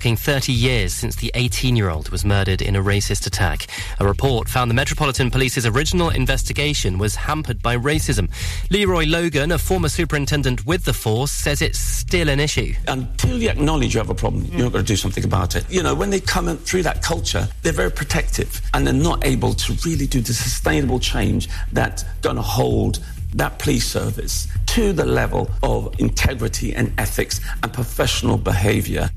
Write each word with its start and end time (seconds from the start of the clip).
30 0.00 0.50
years 0.50 0.94
since 0.94 1.16
the 1.16 1.30
18-year-old 1.34 2.08
was 2.08 2.24
murdered 2.24 2.62
in 2.62 2.74
a 2.74 2.82
racist 2.82 3.26
attack. 3.26 3.66
A 3.98 4.06
report 4.06 4.48
found 4.48 4.70
the 4.70 4.74
Metropolitan 4.74 5.30
Police's 5.30 5.66
original 5.66 6.08
investigation 6.08 6.96
was 6.96 7.14
hampered 7.14 7.60
by 7.60 7.76
racism. 7.76 8.30
Leroy 8.70 9.04
Logan, 9.04 9.52
a 9.52 9.58
former 9.58 9.90
superintendent 9.90 10.64
with 10.64 10.84
the 10.84 10.94
force, 10.94 11.30
says 11.30 11.60
it's 11.60 11.78
still 11.78 12.30
an 12.30 12.40
issue. 12.40 12.72
Until 12.88 13.36
you 13.36 13.50
acknowledge 13.50 13.92
you 13.92 14.00
have 14.00 14.08
a 14.08 14.14
problem, 14.14 14.46
you're 14.46 14.62
not 14.64 14.72
going 14.72 14.84
to 14.84 14.88
do 14.88 14.96
something 14.96 15.24
about 15.24 15.54
it. 15.54 15.70
You 15.70 15.82
know, 15.82 15.94
when 15.94 16.08
they 16.08 16.20
come 16.20 16.56
through 16.56 16.84
that 16.84 17.02
culture, 17.02 17.46
they're 17.62 17.72
very 17.72 17.90
protective 17.90 18.62
and 18.72 18.86
they're 18.86 18.94
not 18.94 19.26
able 19.26 19.52
to 19.52 19.74
really 19.84 20.06
do 20.06 20.22
the 20.22 20.32
sustainable 20.32 20.98
change 20.98 21.50
that's 21.72 22.04
going 22.22 22.36
to 22.36 22.42
hold 22.42 23.00
that 23.34 23.58
police 23.58 23.86
service 23.86 24.48
to 24.66 24.92
the 24.92 25.04
level 25.04 25.50
of 25.62 25.94
integrity 26.00 26.74
and 26.74 26.92
ethics 26.98 27.40
and 27.62 27.72
professional 27.72 28.36
behaviour. 28.36 29.10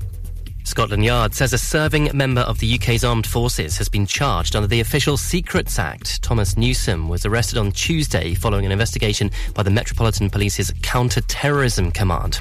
Scotland 0.64 1.04
Yard 1.04 1.34
says 1.34 1.52
a 1.52 1.58
serving 1.58 2.10
member 2.14 2.40
of 2.40 2.58
the 2.58 2.74
UK's 2.74 3.04
armed 3.04 3.26
forces 3.26 3.76
has 3.76 3.88
been 3.88 4.06
charged 4.06 4.56
under 4.56 4.66
the 4.66 4.80
Official 4.80 5.18
Secrets 5.18 5.78
Act. 5.78 6.22
Thomas 6.22 6.56
Newsome 6.56 7.06
was 7.08 7.26
arrested 7.26 7.58
on 7.58 7.70
Tuesday 7.70 8.34
following 8.34 8.64
an 8.64 8.72
investigation 8.72 9.30
by 9.52 9.62
the 9.62 9.70
Metropolitan 9.70 10.30
Police's 10.30 10.72
Counter-Terrorism 10.82 11.92
Command. 11.92 12.40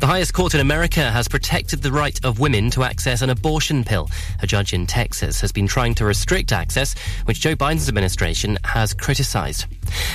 The 0.00 0.06
highest 0.06 0.32
court 0.32 0.54
in 0.54 0.60
America 0.60 1.10
has 1.10 1.26
protected 1.26 1.82
the 1.82 1.90
right 1.90 2.24
of 2.24 2.38
women 2.38 2.70
to 2.70 2.84
access 2.84 3.20
an 3.20 3.30
abortion 3.30 3.82
pill. 3.82 4.08
A 4.42 4.46
judge 4.46 4.72
in 4.72 4.86
Texas 4.86 5.40
has 5.40 5.50
been 5.50 5.66
trying 5.66 5.94
to 5.96 6.04
restrict 6.04 6.52
access, 6.52 6.94
which 7.24 7.40
Joe 7.40 7.56
Biden's 7.56 7.88
administration 7.88 8.58
has 8.62 8.94
criticized. 8.94 9.66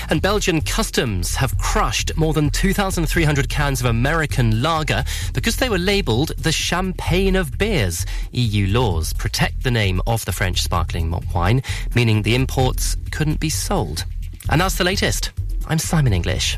And 0.09 0.21
Belgian 0.21 0.61
customs 0.61 1.35
have 1.35 1.57
crushed 1.57 2.15
more 2.15 2.33
than 2.33 2.49
2,300 2.49 3.49
cans 3.49 3.81
of 3.81 3.87
American 3.87 4.61
lager 4.61 5.03
because 5.33 5.57
they 5.57 5.69
were 5.69 5.77
labelled 5.77 6.29
the 6.37 6.51
champagne 6.51 7.35
of 7.35 7.57
beers. 7.57 8.05
EU 8.31 8.67
laws 8.67 9.11
protect 9.11 9.63
the 9.63 9.71
name 9.71 10.01
of 10.07 10.23
the 10.23 10.31
French 10.31 10.61
sparkling 10.61 11.13
wine, 11.33 11.61
meaning 11.93 12.21
the 12.21 12.35
imports 12.35 12.95
couldn't 13.11 13.41
be 13.41 13.49
sold. 13.49 14.05
And 14.49 14.61
that's 14.61 14.77
the 14.77 14.83
latest. 14.85 15.31
I'm 15.67 15.79
Simon 15.79 16.13
English. 16.13 16.57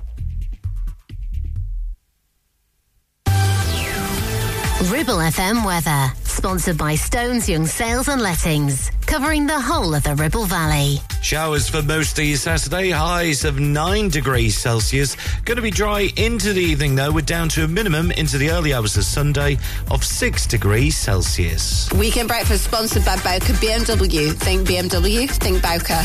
Ribble 4.91 5.17
FM 5.17 5.65
weather, 5.65 6.13
sponsored 6.25 6.77
by 6.77 6.95
Stones 6.95 7.49
Young 7.49 7.65
Sales 7.65 8.07
and 8.07 8.21
Lettings, 8.21 8.91
covering 9.07 9.47
the 9.47 9.59
whole 9.59 9.95
of 9.95 10.03
the 10.03 10.13
Ribble 10.15 10.45
Valley. 10.45 10.97
Showers 11.21 11.67
for 11.67 11.81
most 11.81 12.19
of 12.19 12.37
Saturday, 12.37 12.91
highs 12.91 13.45
of 13.45 13.59
9 13.59 14.09
degrees 14.09 14.57
Celsius. 14.57 15.17
Going 15.43 15.55
to 15.55 15.63
be 15.63 15.71
dry 15.71 16.09
into 16.17 16.53
the 16.53 16.61
evening 16.61 16.95
though, 16.95 17.11
we're 17.11 17.21
down 17.21 17.49
to 17.49 17.63
a 17.63 17.67
minimum 17.67 18.11
into 18.11 18.37
the 18.37 18.51
early 18.51 18.73
hours 18.73 18.95
of 18.95 19.05
Sunday 19.05 19.57
of 19.89 20.03
6 20.03 20.45
degrees 20.45 20.95
Celsius. 20.95 21.91
Weekend 21.93 22.27
breakfast 22.27 22.65
sponsored 22.65 23.05
by 23.05 23.15
Bowker 23.17 23.53
BMW. 23.53 24.33
Think 24.33 24.67
BMW, 24.67 25.29
think 25.31 25.63
Bowker. 25.63 26.03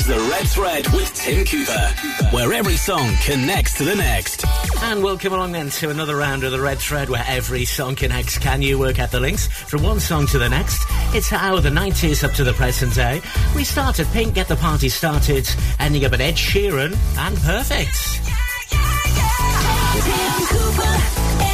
Is 0.00 0.06
the 0.06 0.30
Red 0.30 0.46
Thread 0.48 0.86
with 0.92 1.12
Tim 1.14 1.44
Cooper, 1.44 2.34
where 2.34 2.52
every 2.52 2.76
song 2.76 3.14
connects 3.22 3.76
to 3.78 3.84
the 3.84 3.94
next. 3.94 4.44
And 4.82 5.02
welcome 5.02 5.32
along 5.32 5.52
then 5.52 5.68
to 5.70 5.90
another 5.90 6.16
round 6.16 6.44
of 6.44 6.52
the 6.52 6.60
Red 6.60 6.78
Thread, 6.78 7.10
where 7.10 7.24
every 7.26 7.64
song 7.64 7.96
connects. 7.96 8.38
Can 8.38 8.62
you 8.62 8.78
work 8.78 8.98
out 8.98 9.10
the 9.10 9.20
links 9.20 9.46
from 9.46 9.82
one 9.82 10.00
song 10.00 10.26
to 10.28 10.38
the 10.38 10.48
next? 10.48 10.84
It's 11.14 11.28
how 11.28 11.60
the 11.60 11.70
90s 11.70 12.24
up 12.24 12.32
to 12.32 12.44
the 12.44 12.52
present 12.52 12.94
day. 12.94 13.20
We 13.54 13.64
start 13.64 14.00
at 14.00 14.06
Pink, 14.08 14.34
Get 14.34 14.48
the 14.48 14.56
Party 14.56 14.88
Started, 14.88 15.48
ending 15.78 16.04
up 16.04 16.12
at 16.12 16.20
Ed 16.20 16.34
Sheeran 16.34 16.96
and 17.18 17.36
Perfect. 17.38 18.20
Tim 20.04 20.46
Cooper, 20.46 21.49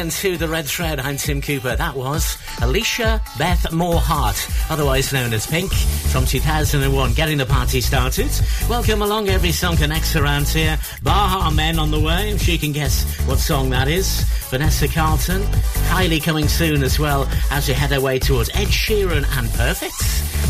Then 0.00 0.08
to 0.08 0.38
the 0.38 0.48
Red 0.48 0.64
Thread. 0.64 0.98
I'm 0.98 1.18
Tim 1.18 1.42
Cooper. 1.42 1.76
That 1.76 1.94
was 1.94 2.38
Alicia 2.62 3.20
Beth 3.36 3.70
Moorhart, 3.70 4.70
otherwise 4.70 5.12
known 5.12 5.34
as 5.34 5.46
Pink, 5.46 5.70
from 5.70 6.24
2001, 6.24 7.12
getting 7.12 7.36
the 7.36 7.44
party 7.44 7.82
started. 7.82 8.30
Welcome 8.66 9.02
along. 9.02 9.28
Every 9.28 9.52
song 9.52 9.76
connects 9.76 10.16
around 10.16 10.48
here. 10.48 10.78
Baha 11.02 11.54
Men 11.54 11.78
on 11.78 11.90
the 11.90 12.00
way. 12.00 12.30
If 12.30 12.40
she 12.40 12.56
can 12.56 12.72
guess 12.72 13.04
what 13.26 13.38
song 13.40 13.68
that 13.70 13.88
is. 13.88 14.22
Vanessa 14.48 14.88
Carlton, 14.88 15.42
Kylie 15.90 16.22
coming 16.22 16.48
soon 16.48 16.82
as 16.82 16.98
well 16.98 17.28
as 17.50 17.68
we 17.68 17.74
head 17.74 17.92
our 17.92 18.00
way 18.00 18.18
towards 18.18 18.48
Ed 18.54 18.68
Sheeran 18.68 19.26
and 19.36 19.50
Perfect. 19.50 19.92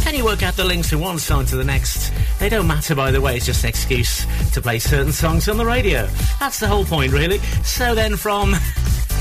Can 0.05 0.14
you 0.14 0.25
work 0.25 0.43
out 0.43 0.55
the 0.55 0.64
links 0.64 0.91
from 0.91 1.00
one 1.00 1.19
song 1.19 1.44
to 1.47 1.56
the 1.56 1.64
next? 1.64 2.12
They 2.38 2.49
don't 2.49 2.67
matter, 2.67 2.94
by 2.94 3.11
the 3.11 3.20
way. 3.20 3.37
It's 3.37 3.47
just 3.47 3.64
an 3.64 3.69
excuse 3.69 4.25
to 4.52 4.62
play 4.62 4.79
certain 4.79 5.12
songs 5.12 5.49
on 5.49 5.58
the 5.58 5.67
radio. 5.67 6.08
That's 6.38 6.58
the 6.58 6.69
whole 6.69 6.85
point, 6.85 7.12
really. 7.12 7.38
So 7.64 7.94
then, 7.94 8.17
from 8.17 8.55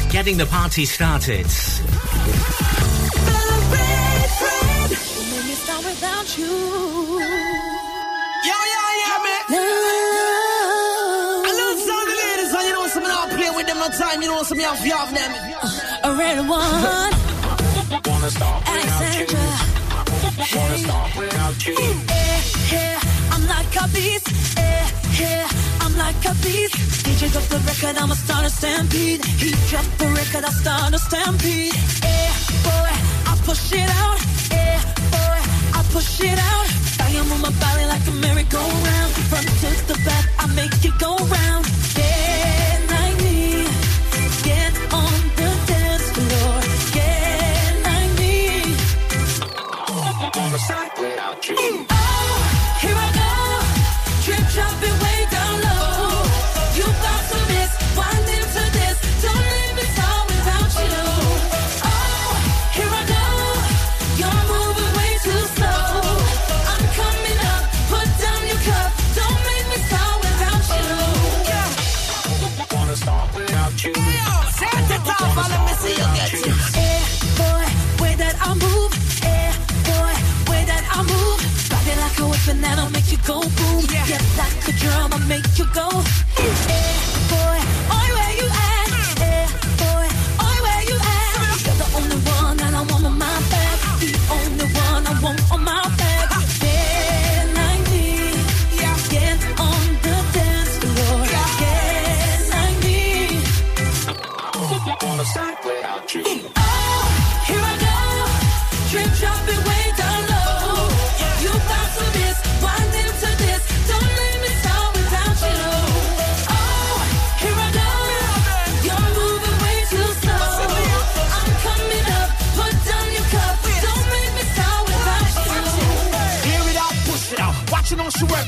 getting 0.09 0.37
the 0.37 0.45
party 0.45 0.85
started. 0.85 1.45
Make 5.29 5.45
me 5.45 5.55
you. 6.37 6.53
Yo, 8.47 8.57
yo, 8.73 8.83
yo, 9.01 9.13
man. 9.25 9.43
I 11.45 11.51
love 11.59 11.79
some 11.87 11.99
of 11.99 12.07
the 12.09 12.15
ladies, 12.23 12.51
and 12.53 12.65
you 12.67 12.73
know, 12.73 12.87
some 12.87 13.03
not 13.03 13.29
play 13.29 13.49
with 13.55 13.67
them 13.67 13.77
no 13.77 13.89
time. 13.89 14.21
You 14.21 14.29
know, 14.29 14.43
some 14.43 14.59
you 14.59 14.65
have 14.65 14.85
you 14.85 14.93
have 14.93 15.13
them. 15.13 15.31
A 16.03 16.15
red 16.17 16.47
one. 16.47 17.13
Alexandra. 18.65 19.39
Hey. 20.39 20.85
Eh, 21.69 22.41
eh, 22.71 22.99
I'm 23.31 23.45
like 23.47 23.75
a 23.75 23.87
beast. 23.89 24.57
Eh, 24.57 24.98
eh, 25.21 25.47
I'm 25.81 25.95
like 25.97 26.23
a 26.25 26.33
beast. 26.43 26.75
DJ 27.05 27.31
drop 27.31 27.45
the 27.49 27.59
record, 27.69 27.97
I'ma 28.01 28.15
start 28.15 28.45
a 28.45 28.49
stampede. 28.49 29.23
He 29.25 29.51
drop 29.69 29.85
the 29.97 30.07
record, 30.19 30.43
I 30.45 30.51
start 30.51 30.93
a 30.93 30.99
stampede. 30.99 31.75
Eh, 32.03 32.29
boy, 32.63 32.93
I 33.31 33.33
push 33.45 33.71
it 33.73 33.89
out. 34.03 34.19
Eh, 34.51 34.79
boy, 35.13 35.39
I 35.79 35.81
push 35.93 36.21
it 36.21 36.39
out. 36.53 36.67
I 37.05 37.09
am 37.19 37.31
on 37.31 37.41
my 37.41 37.51
body 37.63 37.85
like 37.85 38.05
a 38.07 38.11
merry-go-round. 38.23 39.11
From 39.13 39.25
front 39.29 39.47
to 39.61 39.69
the 39.89 39.97
back, 40.05 40.25
I 40.39 40.45
make 40.55 40.85
it 40.85 40.95
go 40.99 41.15
round. 41.17 41.65
Get 41.95 42.79
like 42.95 43.17
me. 43.25 43.65
Get 44.43 44.73
on 44.93 45.13
the 45.39 45.49
dance 45.69 46.07
floor. 46.15 46.55
Get 46.95 47.71
like 47.87 48.13
me. 48.19 48.35
Oh, 51.91 52.35
here 52.81 52.97
I 53.05 53.09
go. 53.19 53.29
Trip, 54.23 54.43
drop 54.53 54.98
go 83.29 83.41
boom. 83.41 83.85
Get 84.07 84.23
like 84.37 84.67
a 84.67 84.71
drum, 84.81 85.13
I'll 85.13 85.27
make 85.27 85.45
you 85.57 85.65
go. 85.73 85.87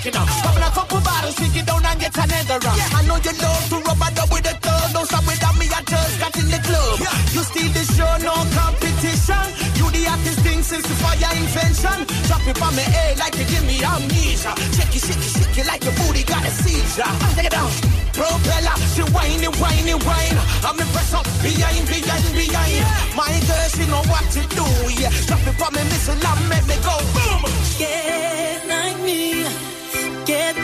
Watching 0.02 0.18
how 0.18 0.26
she 0.26 0.42
working 0.42 0.42
out. 0.42 0.42
Popping 0.42 0.66
a 0.66 0.72
couple 0.74 1.02
bottles, 1.02 1.36
take 1.36 1.56
it 1.62 1.66
down 1.66 1.86
and 1.86 2.00
get 2.00 2.18
another 2.18 2.58
round. 2.66 2.82
I 2.98 3.02
know 3.06 3.18
you 3.22 3.34
love 3.38 3.70
to 3.70 3.78
rub 3.86 4.02
it 4.02 4.18
up 4.18 4.30
with 4.34 4.44
the 4.44 4.56
thug. 4.58 4.94
Don't 4.94 5.06
stop 5.06 5.26
without 5.30 5.56
me, 5.62 5.70
I 5.70 5.82
just 5.86 6.18
got 6.18 6.34
in 6.42 6.48
the 6.50 6.58
club. 6.66 6.98
You 7.38 7.42
steal 7.46 7.70
the 7.70 7.84
show, 7.86 8.10
no 8.26 8.34
competition. 8.58 9.46
You 9.78 9.86
the 9.94 10.02
hottest 10.10 10.40
thing 10.42 10.62
since 10.66 10.86
the 10.90 10.96
fire 11.06 11.34
invention. 11.38 11.98
Drop 12.26 12.42
it 12.50 12.58
on 12.58 12.74
me 12.74 12.82
head 12.82 13.22
like 13.22 13.38
you 13.38 13.46
give 13.46 13.66
me 13.70 13.78
amnesia. 13.86 14.58
Shake 14.74 14.90
it, 14.90 15.06
shake 15.06 15.22
it, 15.22 15.32
shake 15.38 15.58
it 15.62 15.66
like 15.70 15.84
your 15.86 15.94
booty 16.02 16.26
got 16.26 16.46
a 16.46 16.50
seizure. 16.50 17.06
Ah, 17.06 17.34
take 17.38 17.46
it 17.46 17.54
down. 17.54 17.70
Propeller, 18.18 18.78
she 18.98 19.06
whiny, 19.14 19.54
whiny, 19.62 19.96
whine. 20.02 20.40
I'm 20.66 20.82
impressed 20.82 21.14
up 21.14 21.30
behind, 21.46 21.86
behind, 21.86 22.26
behind. 22.34 22.82
My 23.14 23.30
girl, 23.46 23.68
she 23.70 23.86
know 23.86 24.02
what 24.10 24.26
to 24.34 24.42
do, 24.50 24.66
yeah. 24.98 25.14
Drop 25.30 25.46
it 25.46 25.62
on 25.62 25.70
me, 25.78 25.84
missile, 25.94 26.18
and 26.18 26.42
make 26.50 26.66
me 26.66 26.78
go 26.82 26.98
boom. 27.14 27.46
Get 27.78 28.02
like 28.02 28.26
me. 28.26 28.42
Get 28.42 28.51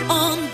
on 0.09 0.46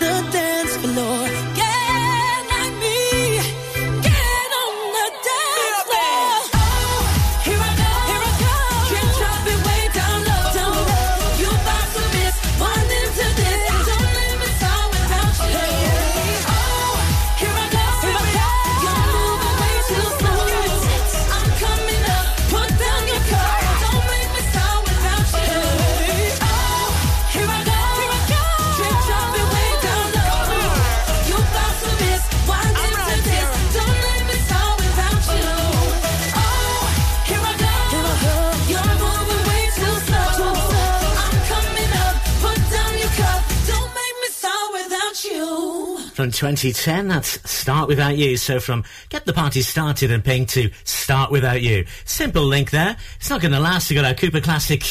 2010, 46.52 47.08
that's 47.08 47.50
Start 47.50 47.88
Without 47.88 48.18
You. 48.18 48.36
So 48.36 48.60
from 48.60 48.84
Get 49.08 49.24
the 49.24 49.32
Party 49.32 49.62
Started 49.62 50.10
and 50.10 50.22
Pink 50.22 50.50
to 50.50 50.70
Start 50.84 51.30
Without 51.30 51.62
You. 51.62 51.86
Simple 52.04 52.42
link 52.42 52.70
there. 52.70 52.98
It's 53.16 53.30
not 53.30 53.40
going 53.40 53.52
to 53.52 53.60
last. 53.60 53.88
We've 53.88 53.96
got 53.96 54.04
our 54.04 54.12
Cooper 54.12 54.42
Classic, 54.42 54.82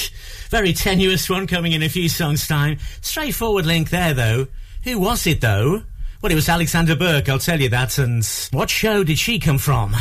very 0.49 0.73
tenuous 0.73 1.29
one 1.29 1.45
coming 1.45 1.73
in 1.73 1.83
a 1.83 1.89
few 1.89 2.09
songs' 2.09 2.47
time. 2.47 2.79
Straightforward 3.01 3.67
link 3.67 3.91
there, 3.91 4.15
though. 4.15 4.47
Who 4.83 4.99
was 4.99 5.27
it, 5.27 5.41
though? 5.41 5.83
Well, 6.23 6.31
it 6.31 6.35
was 6.35 6.49
Alexandra 6.49 6.95
Burke, 6.95 7.29
I'll 7.29 7.37
tell 7.37 7.61
you 7.61 7.69
that. 7.69 7.99
And 7.99 8.27
what 8.51 8.71
show 8.71 9.03
did 9.03 9.19
she 9.19 9.37
come 9.37 9.59
from? 9.59 9.91
The 9.91 9.97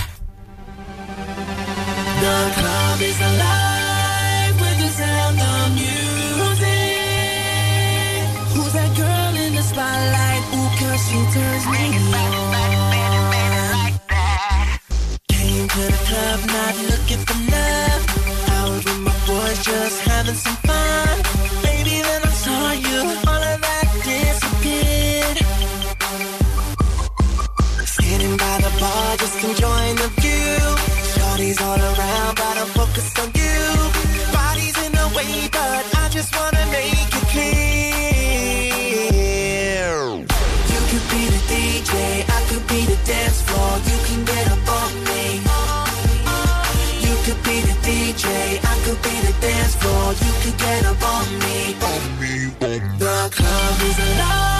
club 2.54 3.00
is 3.02 3.20
alive 3.20 3.71
not 16.46 16.74
looking 16.90 17.22
for 17.26 17.38
love. 17.54 18.02
I 18.56 18.68
was 18.70 18.84
with 18.84 19.00
my 19.08 19.16
boys 19.26 19.58
just 19.64 20.00
having 20.00 20.34
some 20.34 20.56
fun. 20.68 21.14
Baby, 21.62 22.02
then 22.02 22.22
I 22.22 22.32
saw 22.44 22.72
you. 22.72 22.98
All 23.30 23.42
of 23.52 23.58
that 23.66 23.86
disappeared. 24.06 25.38
Standing 27.86 28.36
by 28.36 28.56
the 28.64 28.72
bar, 28.80 29.16
just 29.16 29.38
enjoying 29.44 29.96
the 29.96 30.08
view. 30.20 30.58
Shorties 31.14 31.60
all 31.60 31.80
around, 31.90 32.34
but 32.36 32.61
could 48.92 49.02
be 49.02 49.20
the 49.20 49.32
dance 49.40 49.74
floor. 49.76 50.12
You 50.12 50.32
could 50.42 50.58
get 50.58 50.84
up 50.84 51.02
on 51.02 51.38
me. 51.38 51.74
on 51.80 52.20
The 52.98 53.30
club 53.32 53.80
is 53.88 53.98
alive 53.98 54.51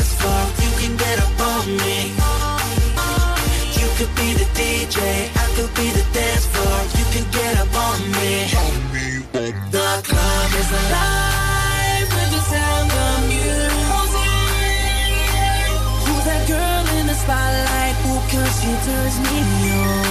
dance 0.00 0.14
floor. 0.20 0.42
You 0.64 0.70
can 0.80 0.96
get 0.96 1.18
up 1.20 1.40
on 1.52 1.66
me. 1.82 1.96
You 3.78 3.88
could 3.96 4.12
be 4.16 4.28
the 4.40 4.48
DJ, 4.58 4.98
I 5.36 5.46
could 5.56 5.72
be 5.74 5.90
the 5.90 6.04
dance 6.16 6.46
floor. 6.52 6.78
You 6.98 7.04
can 7.14 7.26
get 7.30 7.52
up 7.62 7.74
on 7.86 7.98
me. 8.16 8.48
The 9.70 9.90
club 10.08 10.50
is 10.62 10.70
alive 10.80 12.08
with 12.16 12.30
the 12.36 12.42
sound 12.52 12.90
of 13.06 13.18
music. 13.28 13.80
Who's 16.04 16.24
that 16.30 16.42
girl 16.48 16.84
in 16.98 17.06
the 17.06 17.14
spotlight? 17.14 17.96
Ooh, 18.08 18.22
cause 18.32 18.54
she 18.60 18.72
turns 18.86 19.16
me 19.24 19.38
on. 19.72 20.09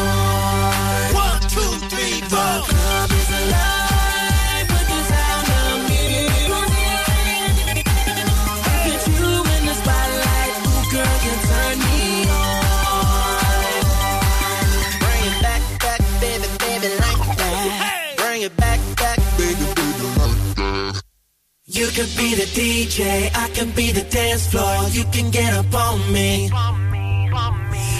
You 21.79 21.87
could 21.87 22.13
be 22.17 22.35
the 22.35 22.43
DJ, 22.43 23.31
I 23.33 23.47
can 23.51 23.71
be 23.71 23.91
the 23.93 24.01
dance 24.01 24.45
floor. 24.47 24.89
You 24.89 25.05
can 25.13 25.31
get 25.31 25.53
up 25.53 25.73
on 25.73 26.11
me. 26.11 26.51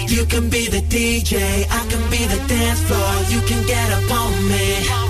You 0.06 0.26
can 0.26 0.50
be 0.50 0.68
the 0.68 0.82
DJ, 0.82 1.64
I 1.70 1.86
can 1.88 2.10
be 2.10 2.26
the 2.26 2.46
dance 2.46 2.82
floor. 2.82 3.12
You 3.30 3.40
can 3.48 3.66
get 3.66 3.90
up 3.90 4.10
on 4.10 4.48
me. 4.50 5.09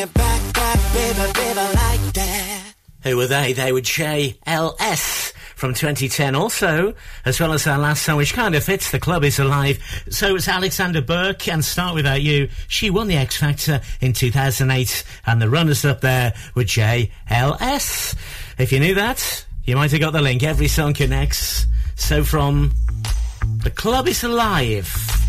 Bring 0.00 0.08
it 0.08 0.14
back, 0.14 0.54
back, 0.54 0.94
baby, 0.94 1.32
baby, 1.34 1.74
like 1.74 2.12
that. 2.14 2.72
Who 3.02 3.18
were 3.18 3.26
they? 3.26 3.52
They 3.52 3.70
were 3.70 3.82
JLS 3.82 5.32
from 5.56 5.74
2010 5.74 6.34
also, 6.34 6.94
as 7.26 7.38
well 7.38 7.52
as 7.52 7.66
our 7.66 7.78
last 7.78 8.04
song, 8.04 8.16
which 8.16 8.32
kind 8.32 8.54
of 8.54 8.64
fits 8.64 8.92
The 8.92 8.98
Club 8.98 9.24
is 9.24 9.38
Alive. 9.38 9.78
So 10.08 10.36
it's 10.36 10.48
Alexandra 10.48 11.02
Burke 11.02 11.48
and 11.48 11.62
Start 11.62 11.94
Without 11.94 12.22
You. 12.22 12.48
She 12.68 12.88
won 12.88 13.08
the 13.08 13.16
X 13.18 13.36
Factor 13.36 13.82
in 14.00 14.14
2008 14.14 15.04
and 15.26 15.42
the 15.42 15.50
runners 15.50 15.84
up 15.84 16.00
there 16.00 16.32
were 16.54 16.64
JLS. 16.64 18.16
If 18.56 18.72
you 18.72 18.80
knew 18.80 18.94
that, 18.94 19.44
you 19.64 19.76
might 19.76 19.90
have 19.90 20.00
got 20.00 20.14
the 20.14 20.22
link. 20.22 20.42
Every 20.42 20.68
song 20.68 20.94
connects. 20.94 21.66
So 21.96 22.24
from 22.24 22.72
The 23.62 23.70
Club 23.70 24.08
is 24.08 24.24
Alive. 24.24 25.19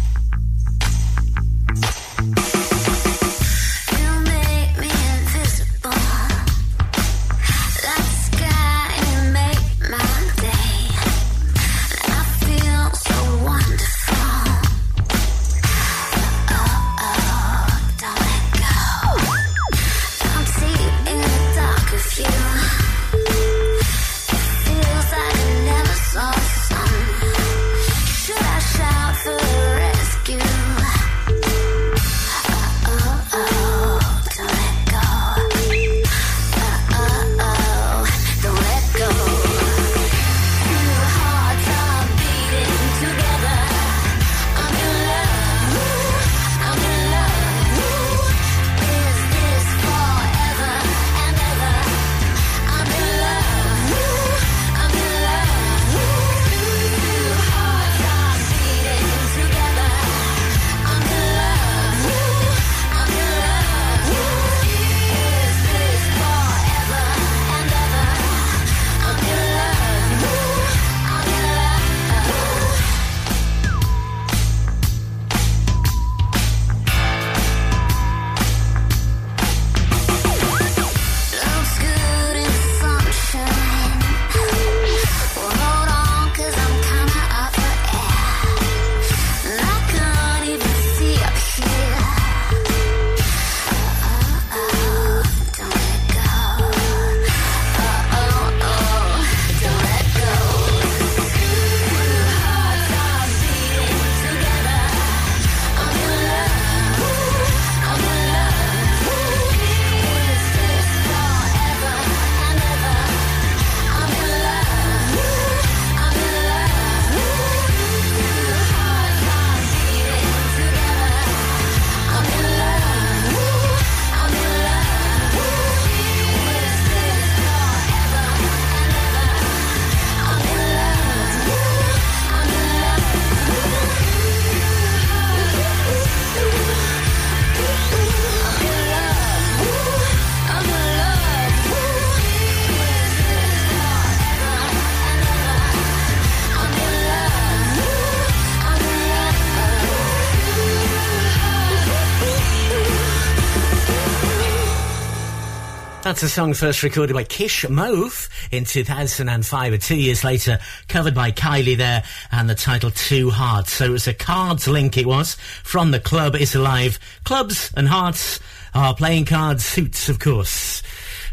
That's 156.12 156.24
a 156.24 156.28
song 156.30 156.54
first 156.54 156.84
recorded 156.84 157.14
by 157.14 157.24
Kish 157.24 157.70
Mauve 157.70 158.28
in 158.52 158.66
2005, 158.66 159.72
but 159.72 159.82
two 159.82 159.96
years 159.96 160.26
later 160.26 160.60
covered 160.90 161.16
by 161.16 161.32
Kylie 161.32 161.78
there, 161.78 162.04
and 162.34 162.50
the 162.50 162.54
title 162.54 162.92
Two 162.92 163.30
Hearts. 163.30 163.72
So 163.72 163.86
it 163.86 163.92
was 163.92 164.08
a 164.08 164.14
cards 164.14 164.68
link, 164.68 164.98
it 164.98 165.06
was, 165.06 165.36
from 165.64 165.92
the 165.92 166.02
club 166.02 166.36
is 166.36 166.54
alive. 166.54 167.00
Clubs 167.24 167.72
and 167.78 167.88
hearts 167.88 168.42
are 168.74 168.94
playing 168.94 169.24
cards, 169.24 169.64
suits, 169.64 170.10
of 170.10 170.20
course. 170.20 170.84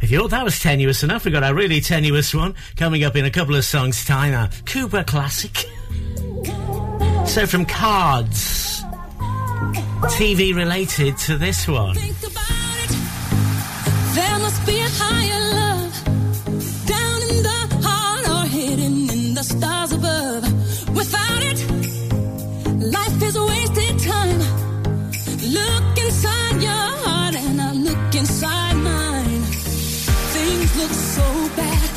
If 0.00 0.12
you 0.12 0.20
thought 0.20 0.30
that 0.30 0.44
was 0.44 0.60
tenuous 0.60 1.02
enough, 1.02 1.24
we've 1.24 1.34
got 1.34 1.42
a 1.42 1.52
really 1.52 1.80
tenuous 1.80 2.32
one 2.32 2.54
coming 2.76 3.02
up 3.02 3.16
in 3.16 3.24
a 3.24 3.32
couple 3.32 3.56
of 3.56 3.64
songs' 3.64 4.04
time. 4.04 4.32
A 4.32 4.48
Cooper 4.64 5.02
classic. 5.02 5.56
So 7.26 7.48
from 7.48 7.66
cards, 7.66 8.80
TV 10.14 10.54
related 10.54 11.16
to 11.18 11.36
this 11.36 11.66
one. 11.66 11.96
And 27.36 27.60
I 27.60 27.72
look 27.72 28.14
inside 28.14 28.76
mine. 28.76 29.42
Things 30.34 30.76
look 30.80 30.94
so 31.16 31.26
bad 31.56 31.90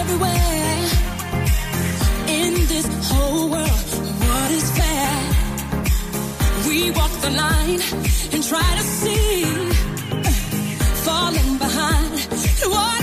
everywhere. 0.00 0.78
In 2.40 2.52
this 2.72 2.86
whole 3.08 3.50
world, 3.50 3.88
what 4.26 4.50
is 4.50 4.66
fair? 4.78 5.12
We 6.68 6.90
walk 6.90 7.12
the 7.26 7.30
line 7.30 7.80
and 8.32 8.42
try 8.42 8.68
to 8.78 8.82
see 8.82 9.71
what 12.68 13.01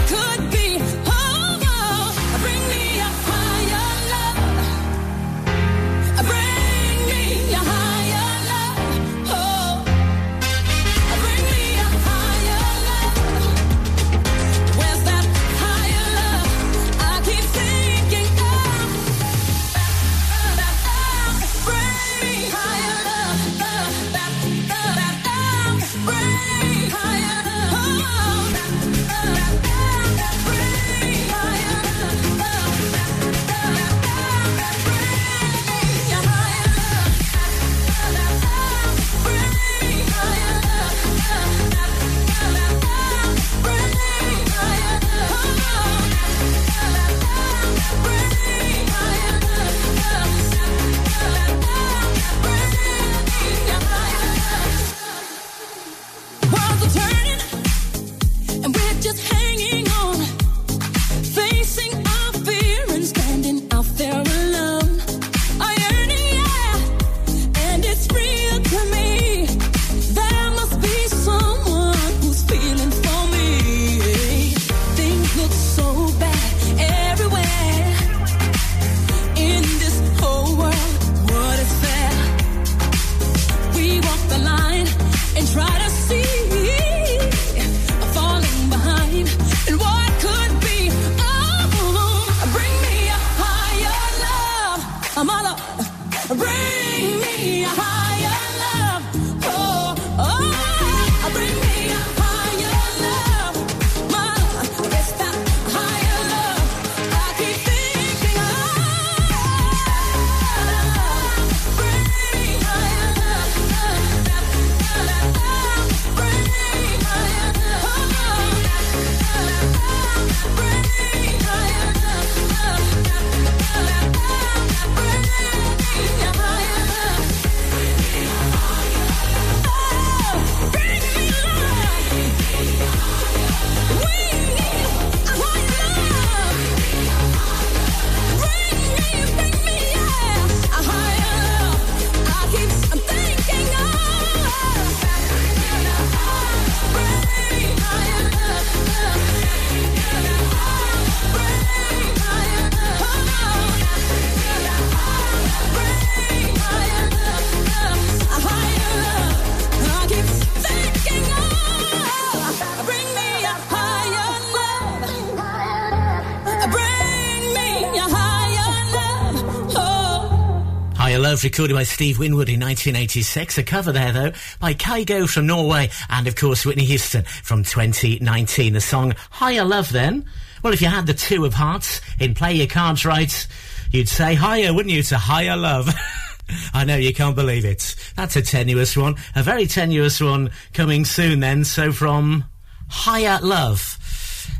Recorded 171.43 171.73
by 171.73 171.83
Steve 171.83 172.19
Winwood 172.19 172.49
in 172.49 172.59
1986. 172.59 173.57
A 173.57 173.63
cover 173.63 173.91
there, 173.91 174.11
though, 174.11 174.31
by 174.59 174.73
Kygo 174.73 175.29
from 175.29 175.47
Norway 175.47 175.89
and, 176.09 176.27
of 176.27 176.35
course, 176.35 176.65
Whitney 176.65 176.85
Houston 176.85 177.23
from 177.23 177.63
2019. 177.63 178.73
The 178.73 178.81
song 178.81 179.13
Higher 179.29 179.63
Love, 179.63 179.91
then. 179.91 180.25
Well, 180.63 180.73
if 180.73 180.81
you 180.81 180.87
had 180.87 181.07
the 181.07 181.13
two 181.13 181.45
of 181.45 181.53
hearts 181.53 182.01
in 182.19 182.33
Play 182.33 182.53
Your 182.55 182.67
Cards 182.67 183.05
Right, 183.05 183.47
you'd 183.91 184.09
say 184.09 184.33
higher, 184.33 184.73
wouldn't 184.73 184.93
you, 184.93 185.01
to 185.03 185.17
Higher 185.17 185.55
Love? 185.55 185.93
I 186.73 186.83
know, 186.83 186.97
you 186.97 187.13
can't 187.13 187.35
believe 187.35 187.63
it. 187.63 187.95
That's 188.15 188.35
a 188.35 188.41
tenuous 188.41 188.97
one. 188.97 189.15
A 189.35 189.43
very 189.43 189.67
tenuous 189.67 190.19
one 190.19 190.49
coming 190.73 191.05
soon, 191.05 191.39
then. 191.39 191.63
So, 191.63 191.91
from 191.91 192.43
Higher 192.89 193.39
Love, 193.41 193.97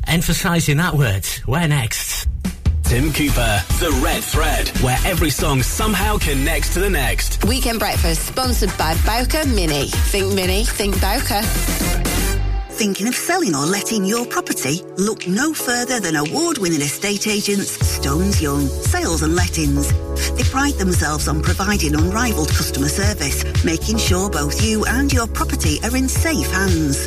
emphasising 0.06 0.78
that 0.78 0.94
word. 0.94 1.26
Where 1.44 1.68
next? 1.68 2.29
Tim 2.90 3.12
Cooper, 3.12 3.62
The 3.78 4.00
Red 4.02 4.24
Thread, 4.24 4.68
where 4.82 4.98
every 5.04 5.30
song 5.30 5.62
somehow 5.62 6.18
connects 6.18 6.74
to 6.74 6.80
the 6.80 6.90
next. 6.90 7.44
Weekend 7.44 7.78
Breakfast, 7.78 8.26
sponsored 8.26 8.76
by 8.76 8.96
Bowker 9.06 9.46
Mini. 9.46 9.86
Think 10.10 10.34
Mini, 10.34 10.64
think 10.64 11.00
Bowker. 11.00 11.40
Thinking 12.70 13.06
of 13.06 13.14
selling 13.14 13.54
or 13.54 13.64
letting 13.64 14.04
your 14.04 14.26
property? 14.26 14.82
Look 14.96 15.28
no 15.28 15.54
further 15.54 16.00
than 16.00 16.16
award-winning 16.16 16.80
estate 16.80 17.28
agents 17.28 17.70
Stones 17.86 18.42
Young 18.42 18.66
Sales 18.66 19.22
and 19.22 19.36
Lettings. 19.36 19.92
They 20.32 20.42
pride 20.42 20.74
themselves 20.74 21.28
on 21.28 21.42
providing 21.42 21.94
unrivaled 21.94 22.48
customer 22.48 22.88
service, 22.88 23.44
making 23.64 23.98
sure 23.98 24.28
both 24.28 24.64
you 24.64 24.84
and 24.86 25.12
your 25.12 25.28
property 25.28 25.78
are 25.84 25.96
in 25.96 26.08
safe 26.08 26.50
hands. 26.50 27.06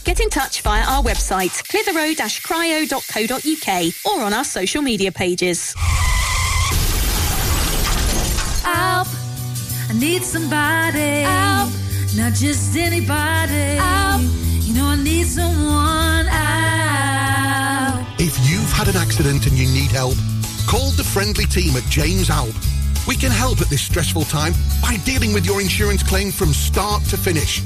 Get 0.03 0.19
in 0.19 0.29
touch 0.29 0.61
via 0.61 0.83
our 0.83 1.03
website, 1.03 1.61
clitheroe-cryo.co.uk 1.69 3.93
or 4.05 4.21
on 4.23 4.33
our 4.33 4.43
social 4.43 4.81
media 4.81 5.11
pages. 5.11 5.75
Help! 8.63 9.07
I 9.89 9.93
need 9.93 10.23
somebody. 10.23 11.21
Help! 11.21 11.69
Not 12.15 12.33
just 12.33 12.75
anybody. 12.75 13.77
Help! 13.77 14.23
You 14.61 14.73
know 14.73 14.87
I 14.87 14.95
need 14.95 15.27
someone. 15.27 16.25
Help! 16.25 18.01
If 18.19 18.39
you've 18.49 18.71
had 18.71 18.87
an 18.87 18.95
accident 18.95 19.45
and 19.45 19.55
you 19.55 19.67
need 19.67 19.91
help, 19.91 20.15
call 20.67 20.89
the 20.91 21.03
friendly 21.03 21.45
team 21.45 21.75
at 21.75 21.83
James 21.89 22.31
Alp. 22.31 22.55
We 23.07 23.15
can 23.15 23.31
help 23.31 23.61
at 23.61 23.67
this 23.67 23.81
stressful 23.81 24.23
time 24.23 24.53
by 24.81 24.97
dealing 25.05 25.31
with 25.33 25.45
your 25.45 25.61
insurance 25.61 26.01
claim 26.01 26.31
from 26.31 26.53
start 26.53 27.03
to 27.05 27.17
finish. 27.17 27.61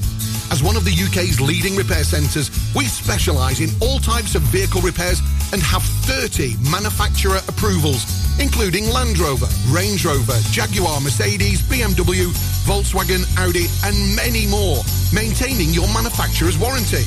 As 0.51 0.61
one 0.61 0.77
of 0.77 0.85
the 0.85 0.93
UK's 0.93 1.41
leading 1.41 1.75
repair 1.75 2.03
centres, 2.03 2.49
we 2.75 2.85
specialise 2.85 3.59
in 3.59 3.69
all 3.81 3.99
types 3.99 4.35
of 4.35 4.41
vehicle 4.43 4.81
repairs 4.81 5.21
and 5.53 5.61
have 5.61 5.83
30 6.05 6.55
manufacturer 6.71 7.39
approvals, 7.47 8.05
including 8.39 8.89
Land 8.89 9.17
Rover, 9.17 9.47
Range 9.69 10.03
Rover, 10.05 10.37
Jaguar, 10.51 11.01
Mercedes, 11.01 11.61
BMW, 11.63 12.29
Volkswagen, 12.65 13.25
Audi, 13.37 13.65
and 13.83 14.15
many 14.15 14.47
more, 14.47 14.83
maintaining 15.13 15.69
your 15.69 15.87
manufacturer's 15.93 16.57
warranty. 16.57 17.03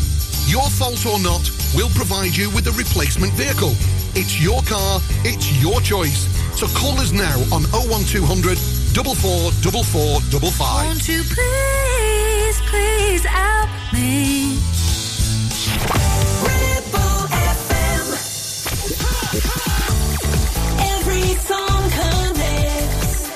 Your 0.49 0.65
fault 0.71 1.05
or 1.05 1.19
not, 1.21 1.51
we'll 1.75 1.91
provide 1.91 2.35
you 2.35 2.49
with 2.49 2.67
a 2.69 2.73
replacement 2.73 3.35
vehicle. 3.35 3.75
It's 4.17 4.41
your 4.41 4.63
car, 4.63 4.99
it's 5.23 5.53
your 5.63 5.79
choice. 5.83 6.27
So 6.59 6.67
call 6.69 6.99
us 6.99 7.13
now 7.13 7.37
on 7.53 7.65
01200 7.69 8.57
444455. 8.57 10.87
Won't 10.87 11.07
you 11.07 11.23
please, 11.23 12.61
please 12.71 13.25
help 13.27 13.69
me? 13.93 14.57
Every 20.97 21.29
song 21.45 21.91
connects. 21.93 23.29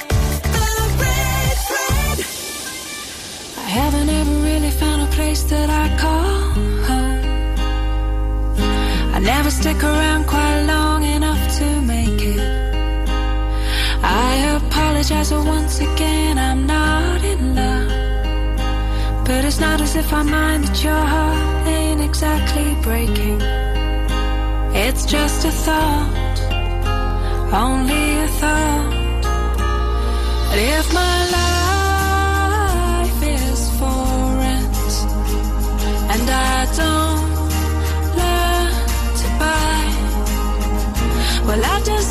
The 0.48 0.72
red 0.96 1.56
thread. 1.68 2.24
I 3.58 3.68
haven't 3.68 4.08
ever 4.08 4.32
really 4.40 4.70
found 4.70 5.02
a 5.02 5.06
place 5.12 5.42
that 5.44 5.68
I 5.68 5.94
call 5.98 6.21
never 9.22 9.50
stick 9.50 9.82
around 9.82 10.26
quite 10.26 10.62
long 10.64 11.04
enough 11.04 11.42
to 11.58 11.80
make 11.82 12.20
it. 12.20 12.40
I 14.02 14.58
apologize, 14.60 15.32
once 15.32 15.78
again, 15.80 16.38
I'm 16.38 16.66
not 16.66 17.22
in 17.24 17.54
love. 17.54 19.24
But 19.24 19.44
it's 19.44 19.60
not 19.60 19.80
as 19.80 19.94
if 19.94 20.12
I 20.12 20.22
mind 20.22 20.64
that 20.64 20.82
your 20.82 21.04
heart 21.14 21.66
ain't 21.68 22.00
exactly 22.00 22.74
breaking. 22.82 23.40
It's 24.74 25.06
just 25.06 25.44
a 25.44 25.52
thought, 25.52 26.38
only 27.52 28.04
a 28.26 28.28
thought. 28.40 29.22
But 30.48 30.58
if 30.58 30.92
my 30.92 31.30
life 31.30 31.61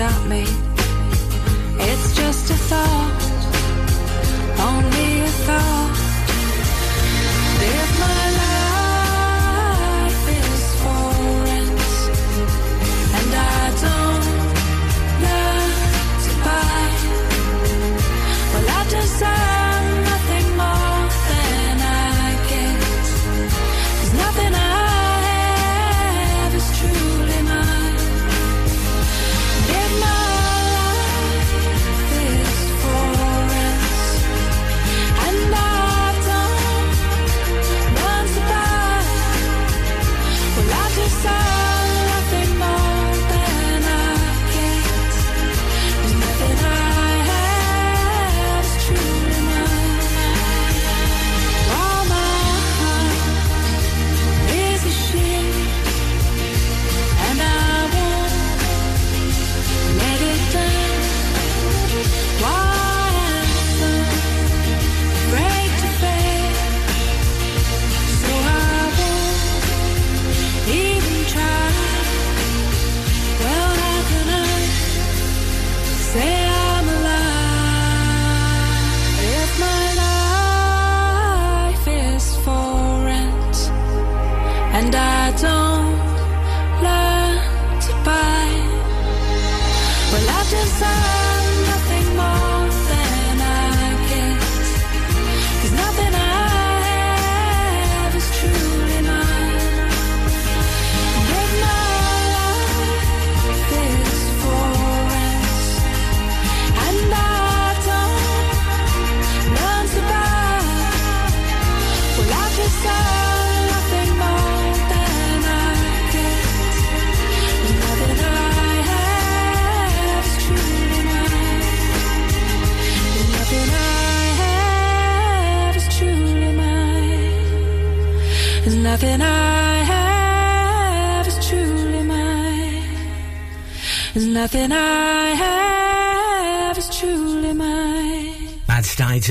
stop 0.00 0.26
me. 0.28 0.44
It's 1.78 2.16
just 2.16 2.50
a 2.50 2.54
thought, 2.54 3.22
only 4.58 5.20
a 5.20 5.28
thought. 5.44 5.79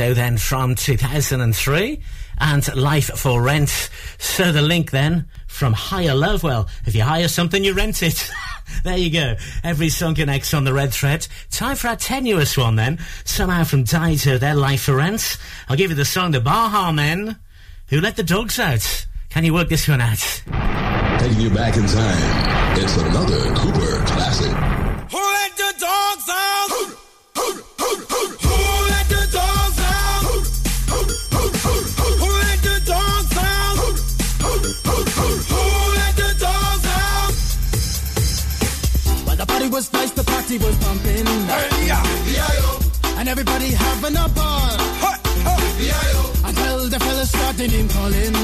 That's 0.10 0.17
then 0.17 0.38
from 0.38 0.74
2003 0.74 2.02
and 2.39 2.76
Life 2.76 3.12
for 3.15 3.41
Rent. 3.41 3.89
So 4.17 4.52
the 4.52 4.62
link 4.62 4.89
then 4.89 5.28
from 5.48 5.74
Higher 5.74 6.15
Love. 6.15 6.41
Well, 6.41 6.67
if 6.86 6.95
you 6.95 7.04
hire 7.04 7.28
something, 7.28 7.63
you 7.63 7.74
rent 7.74 8.02
it. 8.02 8.28
there 8.84 8.98
you 8.98 9.12
go. 9.12 9.36
Every 9.63 9.89
song 9.89 10.15
connects 10.15 10.54
on 10.56 10.63
the 10.63 10.74
red 10.74 10.91
thread. 10.91 11.28
Time 11.52 11.76
for 11.76 11.89
our 11.89 11.95
tenuous 11.95 12.58
one 12.58 12.76
then. 12.76 12.98
Somehow 13.24 13.65
from 13.65 13.84
Dido, 13.84 14.39
their 14.39 14.56
Life 14.56 14.84
for 14.84 14.95
Rent. 14.95 15.38
I'll 15.67 15.78
give 15.78 15.91
you 15.91 15.95
the 15.95 16.06
song 16.06 16.32
The 16.32 16.41
Baha 16.41 16.91
Men 16.91 17.38
Who 17.89 18.02
Let 18.02 18.15
the 18.15 18.24
Dogs 18.24 18.58
Out. 18.58 19.06
Can 19.30 19.45
you 19.45 19.54
work 19.54 19.69
this 19.69 19.88
one 19.88 20.02
out? 20.02 20.41
Taking 21.19 21.39
you 21.39 21.52
back 21.52 21.78
in 21.78 21.86
time. 21.86 22.80
It's 22.80 22.98
another 22.98 23.54
Cooper 23.54 24.06
classic. 24.08 24.80
Was 39.69 39.93
nice, 39.93 40.10
the 40.12 40.23
party 40.23 40.58
was 40.58 40.75
pumping. 40.79 41.27
And 43.19 43.29
everybody 43.29 43.71
having 43.71 44.17
a 44.17 44.27
ball. 44.29 44.77
Until 46.43 46.89
the 46.89 46.99
fellas 46.99 47.29
started 47.29 47.71
name 47.71 47.88
calling. 47.88 48.36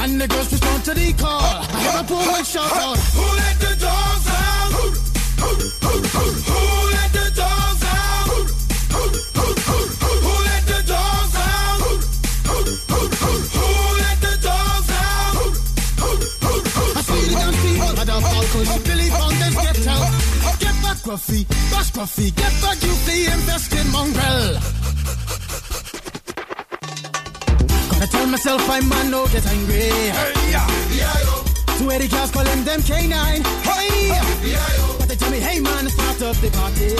And 0.00 0.18
the 0.20 0.26
girls 0.28 0.50
respond 0.50 0.84
to 0.86 0.94
the 0.94 1.12
call. 1.12 1.40
I 1.40 1.80
hear 1.82 2.00
a 2.00 2.04
poor 2.04 2.44
shout 2.44 2.72
out. 2.72 2.96
Who 2.96 3.36
let 3.36 3.60
the 3.60 3.76
dogs 3.78 4.28
out? 4.28 4.72
Who 4.72 4.84
let 4.88 5.80
the 5.82 6.08
dogs 6.14 6.93
Get 21.14 21.20
back, 21.20 21.28
Gruffy. 21.28 21.46
Bash 21.70 21.90
Gruffy. 21.92 22.34
Get 22.34 22.52
back, 22.60 22.82
you 22.82 22.92
flea 23.04 23.26
infested 23.26 23.86
mongrel. 23.92 24.58
Gotta 27.90 28.06
tell 28.10 28.26
myself 28.26 28.68
I'm 28.68 28.88
man, 28.88 29.10
no 29.12 29.26
get 29.28 29.46
angry. 29.46 30.12
Two 31.78 31.90
Eddie 31.90 32.08
cars 32.08 32.30
calling 32.32 32.64
them 32.64 32.80
K9. 32.80 33.14
Hey! 33.62 34.10
But 34.98 35.08
they 35.08 35.14
tell 35.14 35.30
me, 35.30 35.38
hey 35.38 35.60
man, 35.60 35.88
start 35.88 36.22
up 36.22 36.36
the 36.36 36.50
party. 36.50 36.90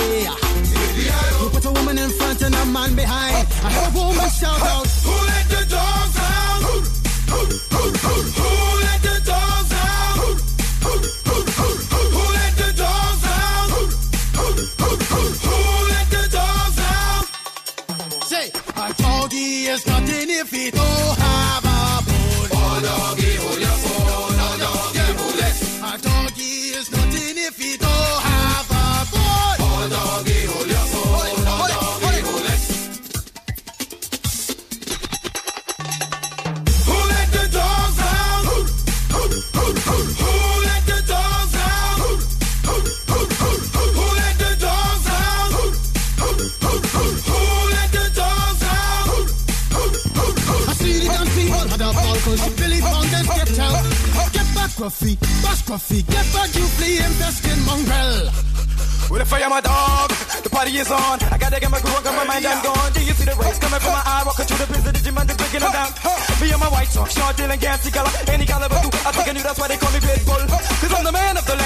You 1.43 1.51
put 1.51 1.65
a 1.65 1.73
woman 1.73 1.99
in 1.99 2.11
front 2.11 2.43
and 2.43 2.55
a 2.55 2.65
man 2.67 2.95
behind. 2.95 3.49
I 3.65 3.71
heard 3.73 3.95
a 3.95 3.99
woman 3.99 4.31
shout 4.31 4.61
out. 4.61 4.87
Who 4.87 5.11
let 5.27 5.49
the 5.49 5.67
dogs 5.69 6.19
out? 6.19 6.95
Bash 55.75 55.89
Gruffy. 55.89 56.07
Get 56.07 56.27
back, 56.33 56.55
you 56.55 56.67
flea 56.79 56.99
infested 56.99 57.59
mongrel. 57.67 58.31
With 59.11 59.23
a 59.23 59.27
fire, 59.27 59.49
my 59.51 59.61
dog. 59.61 60.11
The 60.43 60.51
party 60.51 60.71
is 60.79 60.91
on. 60.91 61.19
I 61.35 61.37
gotta 61.39 61.61
get 61.61 61.71
my 61.71 61.81
groove 61.81 61.97
on, 61.97 62.05
got 62.05 62.15
my 62.15 62.25
mind, 62.25 62.47
I'm 62.47 62.63
gone. 62.63 62.93
Do 62.93 63.01
you 63.03 63.13
see 63.13 63.25
the 63.25 63.35
rays 63.35 63.59
coming 63.59 63.81
from 63.81 63.93
my 63.93 64.03
eye? 64.07 64.23
Walking 64.25 64.47
through 64.47 64.59
the 64.63 64.67
prison, 64.71 64.95
Digimon, 64.95 65.27
just 65.27 65.39
breaking 65.39 65.61
them 65.61 65.73
down. 65.73 65.91
Me 66.41 66.51
and 66.51 66.61
my 66.61 66.71
white 66.71 66.91
talk, 66.95 67.11
short, 67.11 67.37
dealing, 67.37 67.59
gassy 67.59 67.91
color. 67.91 68.11
Any 68.29 68.47
caliber. 68.47 68.79
I 69.05 69.11
think 69.13 69.29
I 69.29 69.33
knew 69.35 69.43
that's 69.43 69.59
why 69.59 69.69
they 69.69 69.77
call 69.77 69.93
me 69.93 70.01
Pitbull. 70.01 70.47
Cause 70.49 70.93
I'm 70.95 71.05
the 71.05 71.13
man 71.13 71.37
of 71.37 71.45
the 71.45 71.57
land 71.57 71.64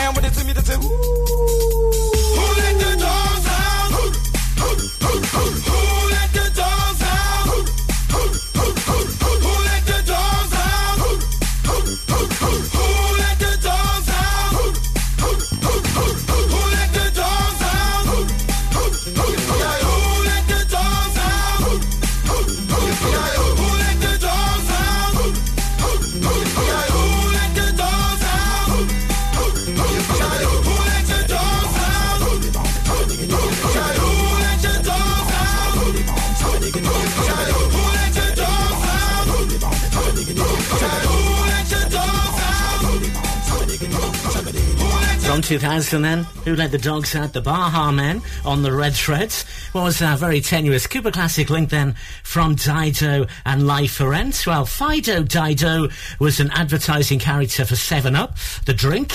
2000 45.48 46.02
then, 46.02 46.24
Who 46.44 46.54
Let 46.54 46.72
the 46.72 46.78
Dogs 46.78 47.14
Out? 47.14 47.32
The 47.32 47.40
Baha 47.40 47.90
Men 47.90 48.20
on 48.44 48.62
the 48.62 48.70
Red 48.70 48.92
Threads. 48.92 49.46
What 49.72 49.84
was 49.84 50.02
a 50.02 50.14
very 50.14 50.42
tenuous 50.42 50.86
Cooper 50.86 51.10
Classic 51.10 51.48
link 51.48 51.70
then 51.70 51.94
from 52.22 52.54
Dido 52.54 53.26
and 53.46 53.66
Life 53.66 53.92
for 53.92 54.10
Rent? 54.10 54.46
Well, 54.46 54.66
Fido 54.66 55.22
Dido 55.22 55.88
was 56.18 56.38
an 56.38 56.50
advertising 56.50 57.18
character 57.18 57.64
for 57.64 57.76
7-Up, 57.76 58.36
the 58.66 58.74
drink. 58.74 59.14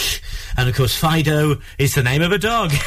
And 0.57 0.67
of 0.67 0.75
course, 0.75 0.97
Fido 0.97 1.61
is 1.77 1.93
the 1.93 2.01
name 2.01 2.23
of 2.23 2.31
a 2.31 2.39
dog. 2.39 2.71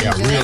Yeah, 0.00 0.14
real 0.16 0.42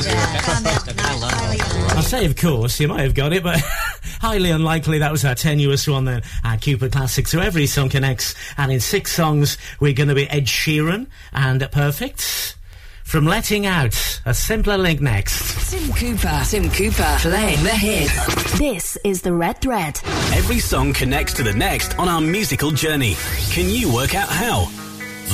I 1.97 2.03
say, 2.05 2.27
of 2.27 2.37
course, 2.37 2.81
you 2.81 2.89
might 2.89 3.03
have 3.03 3.15
got 3.15 3.33
it, 3.33 3.43
but 3.43 3.63
highly 4.25 4.51
unlikely 4.51 5.01
that 5.01 5.13
was 5.13 5.23
our 5.23 5.35
tenuous 5.35 5.87
one 5.87 6.07
then. 6.07 6.23
Our 6.45 6.57
Cooper 6.57 6.89
Classic. 6.89 7.29
So 7.29 7.41
every 7.41 7.67
song 7.67 7.91
connects, 7.91 8.35
and 8.57 8.73
in 8.73 8.81
six 8.81 9.15
songs, 9.15 9.59
we're 9.81 9.93
going 9.93 10.09
to 10.09 10.15
be 10.15 10.27
Ed 10.31 10.47
Sheeran 10.47 11.09
and 11.35 11.69
Perfect. 11.71 12.57
From 13.03 13.27
Letting 13.27 13.67
Out, 13.67 14.23
a 14.25 14.33
simpler 14.33 14.79
link 14.79 15.03
next. 15.03 15.71
Tim 15.71 15.93
Cooper. 15.93 16.43
Tim 16.49 16.71
Cooper. 16.71 17.17
Playing 17.21 17.63
the 17.65 17.69
hits. 17.69 18.59
This 18.59 18.97
is 19.05 19.21
the 19.21 19.35
Red 19.35 19.59
Thread. 19.61 20.01
Every 20.33 20.59
song 20.59 20.95
connects 20.95 21.35
to 21.35 21.43
the 21.43 21.53
next 21.53 21.99
on 21.99 22.09
our 22.09 22.23
musical 22.23 22.71
journey. 22.71 23.17
Can 23.51 23.69
you 23.69 23.93
work 23.93 24.15
out 24.15 24.31
how? 24.31 24.71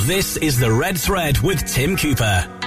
This 0.05 0.35
is 0.35 0.59
the 0.59 0.71
Red 0.71 0.97
Thread 0.97 1.37
with 1.39 1.65
Tim 1.65 1.95
Cooper. 1.95 2.60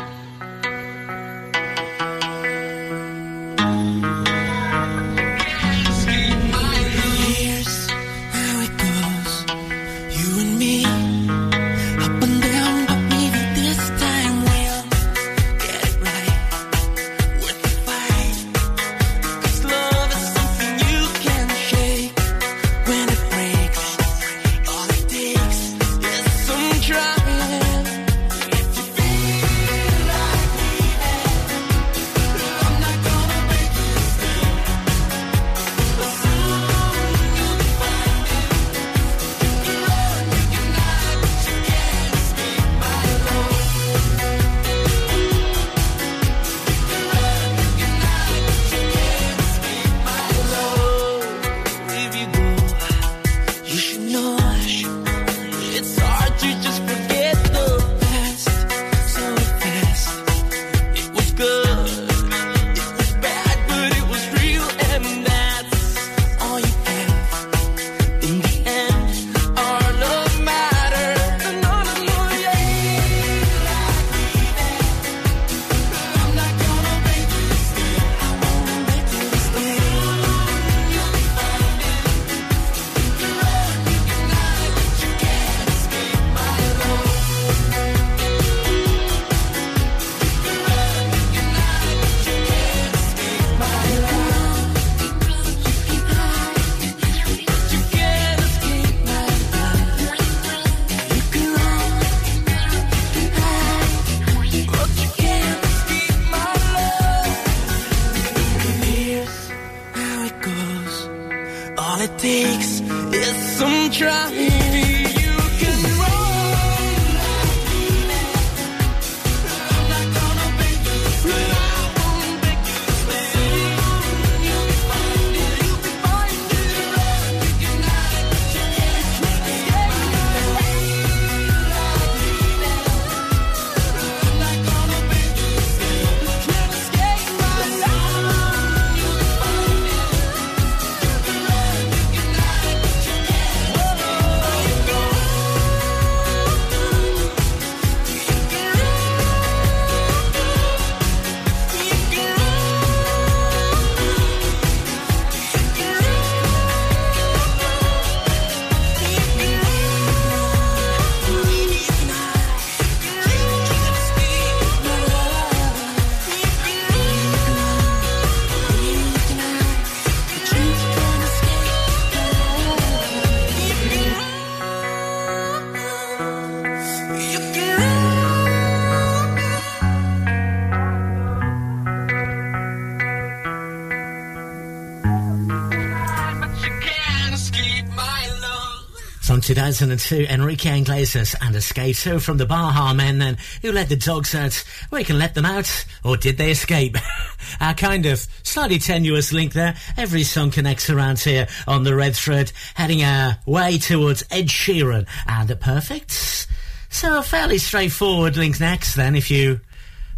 2002, 189.55 190.27
Enrique 190.29 190.81
Iglesias 190.81 191.37
and 191.41 191.55
Escape 191.55 191.95
2 191.95 192.19
from 192.19 192.39
the 192.39 192.45
Baha 192.47 192.93
Men 192.93 193.19
then, 193.19 193.39
who 193.63 193.71
let 193.71 193.89
the 193.89 193.95
dogs 193.95 194.35
out. 194.35 194.65
We 194.91 195.05
can 195.05 195.17
let 195.17 195.35
them 195.35 195.45
out, 195.45 195.87
or 196.03 196.17
did 196.17 196.39
they 196.39 196.51
escape? 196.51 196.97
Our 197.61 197.75
kind 197.75 198.05
of 198.07 198.27
slightly 198.43 198.81
tenuous 198.81 199.33
link 199.33 199.53
there. 199.53 199.77
Every 199.97 200.25
song 200.25 200.51
connects 200.51 200.91
around 200.91 201.21
here 201.21 201.47
on 201.69 201.85
the 201.85 201.95
red 201.95 202.17
thread, 202.17 202.51
heading 202.75 203.05
our 203.05 203.39
way 203.47 203.79
towards 203.79 204.25
Ed 204.29 204.47
Sheeran 204.47 205.07
and 205.29 205.49
the 205.49 205.55
Perfects. 205.55 206.49
So 206.89 207.19
a 207.19 207.23
fairly 207.23 207.59
straightforward 207.59 208.37
link 208.37 208.59
next 208.59 208.97
then, 208.97 209.15
if 209.15 209.31
you 209.31 209.61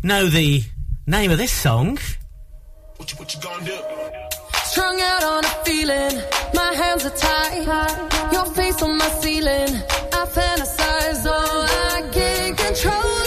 know 0.02 0.28
the 0.28 0.62
name 1.06 1.30
of 1.30 1.36
this 1.36 1.52
song. 1.52 1.98
Strung 4.76 5.00
out 5.00 5.24
on 5.24 5.42
a 5.42 5.48
feeling, 5.64 6.20
my 6.52 6.74
hands 6.74 7.06
are 7.06 7.16
tied. 7.16 7.64
Your 8.30 8.44
face 8.44 8.82
on 8.82 8.98
my 8.98 9.08
ceiling, 9.22 9.72
I 10.12 10.26
fantasize. 10.26 11.24
Oh, 11.24 11.66
I 11.94 12.02
can't 12.12 12.58
control 12.58 13.22
it, 13.22 13.25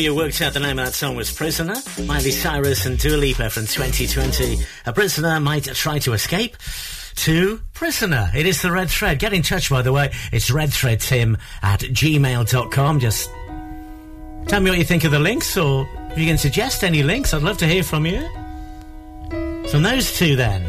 you 0.00 0.14
worked 0.14 0.40
out 0.40 0.54
the 0.54 0.60
name 0.60 0.78
of 0.78 0.86
that 0.86 0.94
song 0.94 1.14
was 1.14 1.30
Prisoner. 1.30 1.74
Miley 2.06 2.30
Cyrus 2.30 2.86
and 2.86 2.98
Dua 2.98 3.16
Lipa 3.16 3.50
from 3.50 3.66
2020. 3.66 4.58
A 4.86 4.92
prisoner 4.92 5.38
might 5.40 5.64
try 5.74 5.98
to 6.00 6.12
escape 6.12 6.56
to 7.16 7.60
prisoner. 7.74 8.30
It 8.34 8.46
is 8.46 8.62
the 8.62 8.72
red 8.72 8.88
thread. 8.88 9.18
Get 9.18 9.32
in 9.32 9.42
touch, 9.42 9.68
by 9.68 9.82
the 9.82 9.92
way. 9.92 10.10
It's 10.32 10.50
redthreadtim 10.50 11.38
at 11.62 11.80
gmail.com. 11.80 13.00
Just 13.00 13.30
tell 14.46 14.60
me 14.60 14.70
what 14.70 14.78
you 14.78 14.84
think 14.84 15.04
of 15.04 15.10
the 15.10 15.18
links, 15.18 15.56
or 15.56 15.88
if 16.10 16.18
you 16.18 16.26
can 16.26 16.38
suggest 16.38 16.82
any 16.82 17.02
links, 17.02 17.34
I'd 17.34 17.42
love 17.42 17.58
to 17.58 17.66
hear 17.66 17.82
from 17.82 18.06
you. 18.06 18.20
From 19.68 19.82
those 19.82 20.16
two, 20.16 20.36
then. 20.36 20.64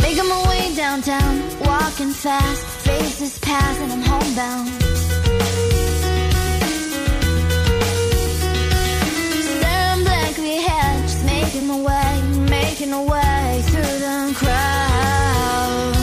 Making 0.00 0.28
my 0.28 0.48
way 0.48 0.74
downtown, 0.76 1.58
walking 1.60 2.10
fast, 2.10 2.66
faces 2.86 3.40
and 3.44 3.92
I'm 3.92 4.02
homebound. 4.02 4.85
Making 11.66 11.82
my 11.82 11.88
way, 11.88 12.22
making 12.50 12.90
my 12.90 13.02
way 13.02 13.62
through 13.62 13.82
the 13.82 14.34
crowd. 14.36 15.96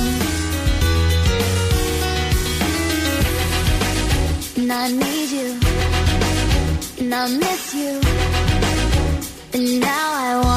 And 4.57 4.71
I 4.71 4.91
need 4.91 5.29
you, 5.31 5.59
and 6.99 7.13
I 7.13 7.27
miss 7.37 7.73
you, 7.73 8.01
and 9.53 9.79
now 9.79 10.13
I 10.13 10.35
wonder 10.35 10.52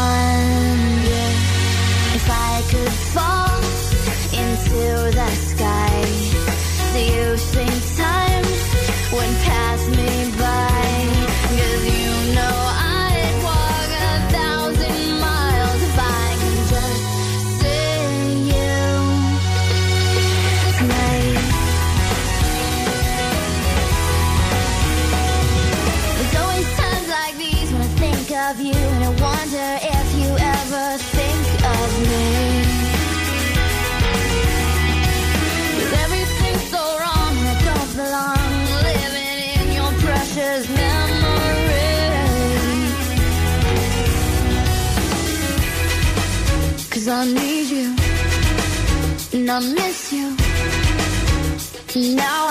Now 51.97 52.46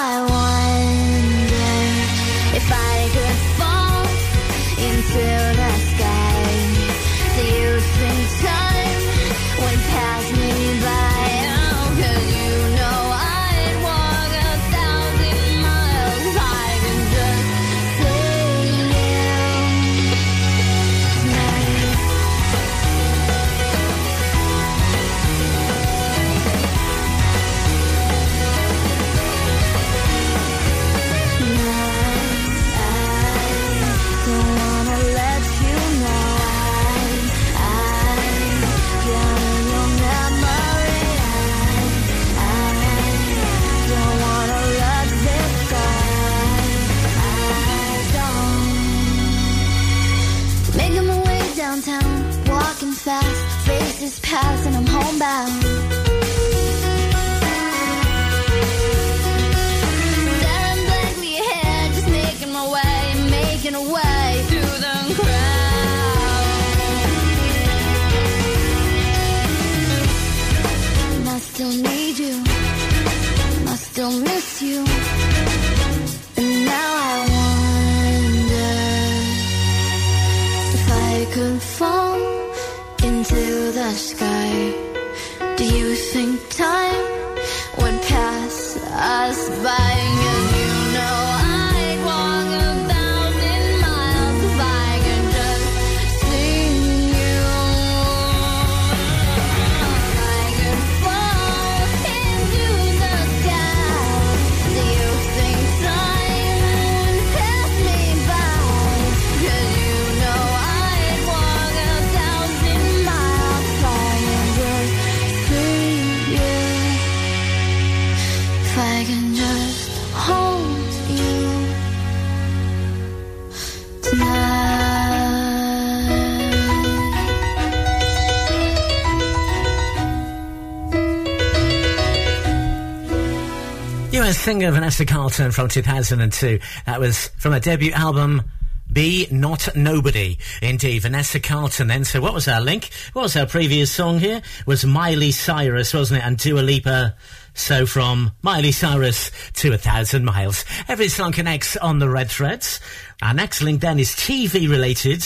US 134.16 134.38
singer 134.38 134.72
Vanessa 134.72 135.04
Carlton 135.04 135.52
from 135.52 135.68
2002. 135.68 136.60
That 136.86 137.02
was 137.02 137.28
from 137.38 137.52
her 137.52 137.60
debut 137.60 137.92
album. 137.92 138.44
Be 138.90 139.28
Not 139.30 139.76
Nobody. 139.76 140.38
Indeed, 140.62 141.02
Vanessa 141.02 141.42
Carlton 141.42 141.88
then. 141.88 142.06
So 142.06 142.22
what 142.22 142.34
was 142.34 142.48
our 142.48 142.62
link? 142.62 142.92
What 143.12 143.24
was 143.24 143.36
our 143.36 143.46
previous 143.46 143.92
song 143.92 144.20
here? 144.20 144.42
Was 144.66 144.86
Miley 144.86 145.32
Cyrus, 145.32 145.94
wasn't 145.94 146.22
it? 146.22 146.26
And 146.26 146.38
Dua 146.38 146.62
Lipa. 146.62 147.18
So 147.56 147.86
from 147.86 148.32
Miley 148.42 148.72
Cyrus 148.72 149.32
to 149.56 149.74
A 149.74 149.78
Thousand 149.78 150.24
Miles. 150.24 150.64
Every 150.88 151.10
song 151.10 151.34
connects 151.34 151.76
on 151.76 152.00
the 152.00 152.08
red 152.08 152.30
threads. 152.30 152.80
Our 153.22 153.34
next 153.34 153.62
link 153.62 153.82
then 153.82 154.00
is 154.00 154.12
TV 154.12 154.70
related. 154.70 155.26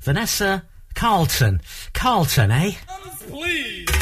Vanessa 0.00 0.64
Carlton. 0.94 1.60
Carlton, 1.92 2.50
eh? 2.50 2.72
Please. 3.28 4.01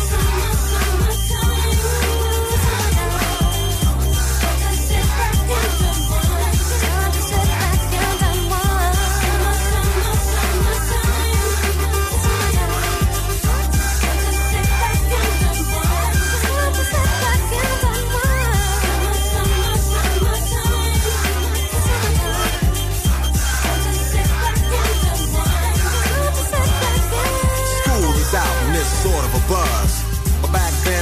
School 5.51 5.90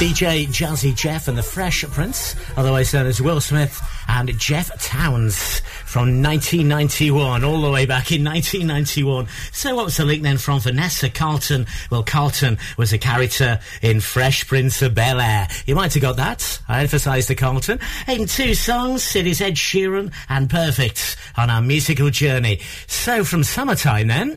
DJ 0.00 0.46
Jazzy 0.46 0.96
Jeff 0.96 1.28
and 1.28 1.36
the 1.36 1.42
Fresh 1.42 1.84
Prince, 1.84 2.34
otherwise 2.56 2.94
known 2.94 3.04
as 3.04 3.20
Will 3.20 3.38
Smith 3.38 3.86
and 4.08 4.30
Jeff 4.38 4.70
Townes 4.80 5.60
from 5.84 6.22
1991, 6.22 7.44
all 7.44 7.60
the 7.60 7.70
way 7.70 7.84
back 7.84 8.10
in 8.10 8.24
1991. 8.24 9.28
So 9.52 9.74
what 9.74 9.84
was 9.84 9.98
the 9.98 10.06
link 10.06 10.22
then 10.22 10.38
from 10.38 10.58
Vanessa 10.60 11.10
Carlton? 11.10 11.66
Well, 11.90 12.02
Carlton 12.02 12.56
was 12.78 12.94
a 12.94 12.98
character 12.98 13.60
in 13.82 14.00
Fresh 14.00 14.46
Prince 14.48 14.80
of 14.80 14.94
Bel 14.94 15.20
Air. 15.20 15.48
You 15.66 15.74
might 15.74 15.92
have 15.92 16.00
got 16.02 16.16
that. 16.16 16.62
I 16.66 16.80
emphasise 16.80 17.28
the 17.28 17.34
Carlton. 17.34 17.78
In 18.08 18.26
two 18.26 18.54
songs, 18.54 19.14
it 19.14 19.26
is 19.26 19.42
Ed 19.42 19.56
Sheeran 19.56 20.14
and 20.30 20.48
Perfect 20.48 21.18
on 21.36 21.50
our 21.50 21.60
musical 21.60 22.08
journey. 22.08 22.60
So 22.86 23.22
from 23.22 23.44
summertime 23.44 24.06
then. 24.06 24.36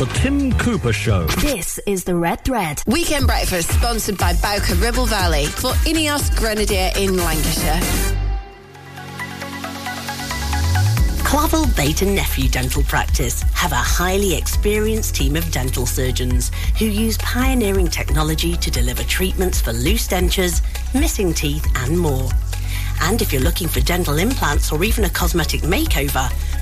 The 0.00 0.06
Tim 0.14 0.54
Cooper 0.54 0.94
Show. 0.94 1.26
This 1.26 1.78
is 1.84 2.04
the 2.04 2.14
Red 2.14 2.42
Thread. 2.42 2.82
Weekend 2.86 3.26
breakfast 3.26 3.68
sponsored 3.68 4.16
by 4.16 4.32
Bowker 4.32 4.74
Ribble 4.76 5.04
Valley 5.04 5.44
for 5.44 5.72
Ineos 5.84 6.34
Grenadier 6.38 6.90
in 6.96 7.18
Lancashire. 7.18 7.82
Clavel 11.22 11.66
Bait 11.76 12.00
and 12.00 12.14
Nephew 12.14 12.48
Dental 12.48 12.82
Practice 12.84 13.42
have 13.52 13.72
a 13.72 13.74
highly 13.74 14.34
experienced 14.34 15.16
team 15.16 15.36
of 15.36 15.50
dental 15.50 15.84
surgeons 15.84 16.50
who 16.78 16.86
use 16.86 17.18
pioneering 17.18 17.88
technology 17.88 18.56
to 18.56 18.70
deliver 18.70 19.02
treatments 19.02 19.60
for 19.60 19.74
loose 19.74 20.08
dentures, 20.08 20.62
missing 20.98 21.34
teeth, 21.34 21.66
and 21.74 21.98
more. 21.98 22.30
And 23.02 23.20
if 23.20 23.34
you're 23.34 23.42
looking 23.42 23.68
for 23.68 23.80
dental 23.80 24.18
implants 24.18 24.72
or 24.72 24.82
even 24.82 25.04
a 25.04 25.10
cosmetic 25.10 25.60
makeover, 25.60 26.30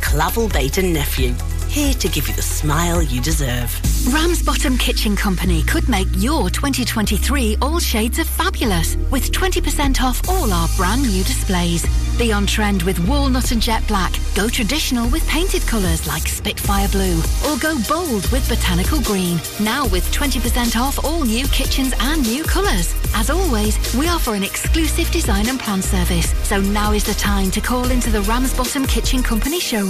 Clavel 0.00 0.48
Bait 0.48 0.78
and 0.78 0.92
Nephew, 0.92 1.34
here 1.68 1.94
to 1.94 2.08
give 2.08 2.28
you 2.28 2.34
the 2.34 2.42
smile 2.42 3.02
you 3.02 3.20
deserve. 3.20 3.80
Ramsbottom 4.12 4.78
Kitchen 4.78 5.14
Company 5.14 5.62
could 5.62 5.88
make 5.88 6.08
your 6.16 6.48
2023 6.48 7.58
all 7.60 7.78
shades 7.78 8.18
of 8.18 8.26
fabulous 8.26 8.96
with 9.10 9.30
20% 9.30 10.00
off 10.00 10.26
all 10.28 10.52
our 10.52 10.68
brand 10.76 11.02
new 11.02 11.22
displays. 11.22 11.84
Be 12.18 12.32
on 12.32 12.46
trend 12.46 12.82
with 12.82 12.98
walnut 13.06 13.52
and 13.52 13.60
jet 13.62 13.86
black. 13.86 14.12
Go 14.34 14.48
traditional 14.48 15.08
with 15.10 15.26
painted 15.28 15.62
colours 15.62 16.06
like 16.06 16.26
Spitfire 16.26 16.88
Blue. 16.88 17.18
Or 17.46 17.56
go 17.58 17.76
bold 17.88 18.30
with 18.32 18.48
botanical 18.48 19.00
green. 19.02 19.38
Now 19.60 19.86
with 19.88 20.10
20% 20.12 20.80
off 20.80 21.04
all 21.04 21.24
new 21.24 21.46
kitchens 21.48 21.94
and 22.00 22.22
new 22.22 22.42
colours. 22.44 22.94
As 23.14 23.30
always, 23.30 23.78
we 23.94 24.08
offer 24.08 24.34
an 24.34 24.42
exclusive 24.42 25.10
design 25.10 25.48
and 25.48 25.60
plan 25.60 25.82
service. 25.82 26.30
So 26.48 26.60
now 26.60 26.92
is 26.92 27.04
the 27.04 27.14
time 27.14 27.50
to 27.52 27.60
call 27.60 27.90
into 27.90 28.10
the 28.10 28.22
Ramsbottom 28.22 28.86
Kitchen 28.86 29.22
Company 29.22 29.60
showroom. 29.60 29.89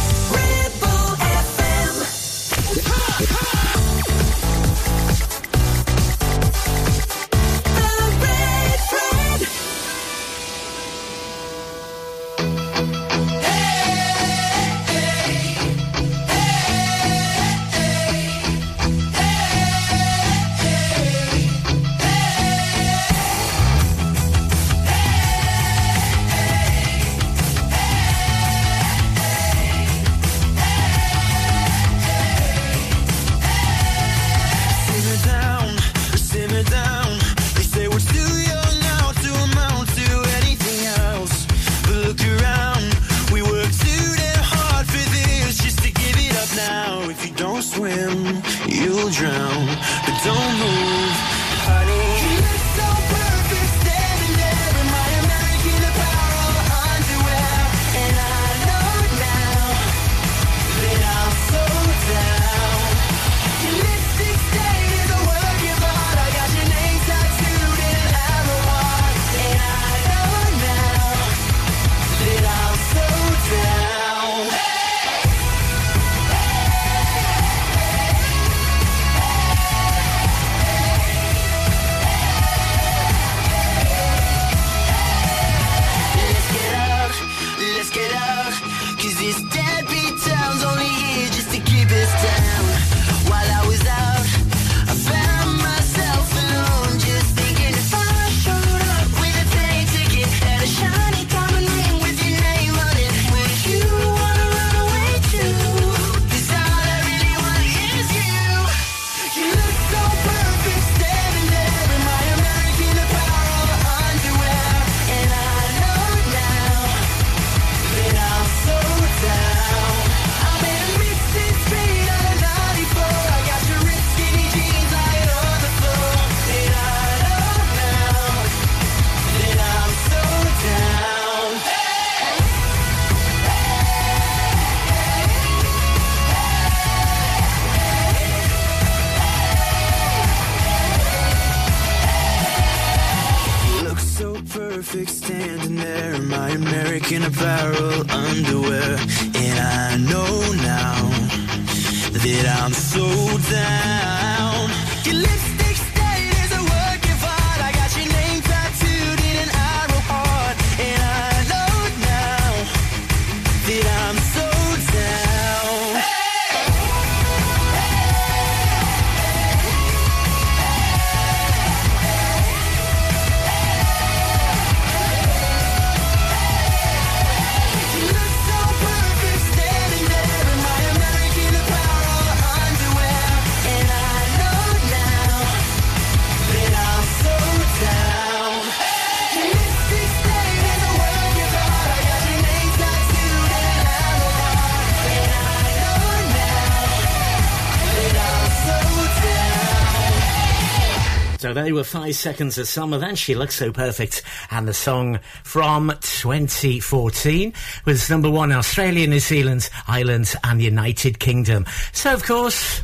Five 201.91 202.15
seconds 202.15 202.57
of 202.57 202.69
summer. 202.69 202.97
Then 202.97 203.15
she 203.15 203.35
Looks 203.35 203.55
so 203.55 203.71
perfect, 203.71 204.21
and 204.49 204.67
the 204.67 204.73
song 204.73 205.19
from 205.43 205.89
2014 205.99 207.53
was 207.85 208.09
number 208.09 208.29
one 208.29 208.51
Australia, 208.51 209.07
New 209.07 209.19
Zealand, 209.19 209.69
Ireland, 209.87 210.33
and 210.43 210.59
the 210.59 210.65
United 210.65 211.19
Kingdom. 211.19 211.65
So 211.91 212.13
of 212.13 212.23
course, 212.23 212.83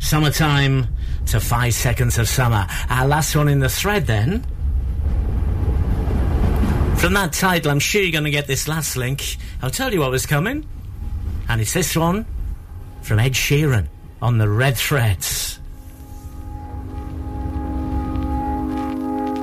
summertime 0.00 0.88
to 1.26 1.38
five 1.38 1.74
seconds 1.74 2.18
of 2.18 2.26
summer. 2.26 2.66
Our 2.88 3.06
last 3.06 3.36
one 3.36 3.48
in 3.48 3.60
the 3.60 3.68
thread, 3.68 4.06
then. 4.06 4.42
From 6.96 7.12
that 7.12 7.32
title, 7.32 7.70
I'm 7.70 7.78
sure 7.78 8.02
you're 8.02 8.10
going 8.10 8.24
to 8.24 8.30
get 8.30 8.48
this 8.48 8.66
last 8.66 8.96
link. 8.96 9.36
I'll 9.62 9.70
tell 9.70 9.92
you 9.92 10.00
what 10.00 10.10
was 10.10 10.26
coming, 10.26 10.66
and 11.48 11.60
it's 11.60 11.74
this 11.74 11.94
one 11.94 12.26
from 13.02 13.20
Ed 13.20 13.34
Sheeran 13.34 13.86
on 14.20 14.38
the 14.38 14.48
Red 14.48 14.76
Threads. 14.76 15.47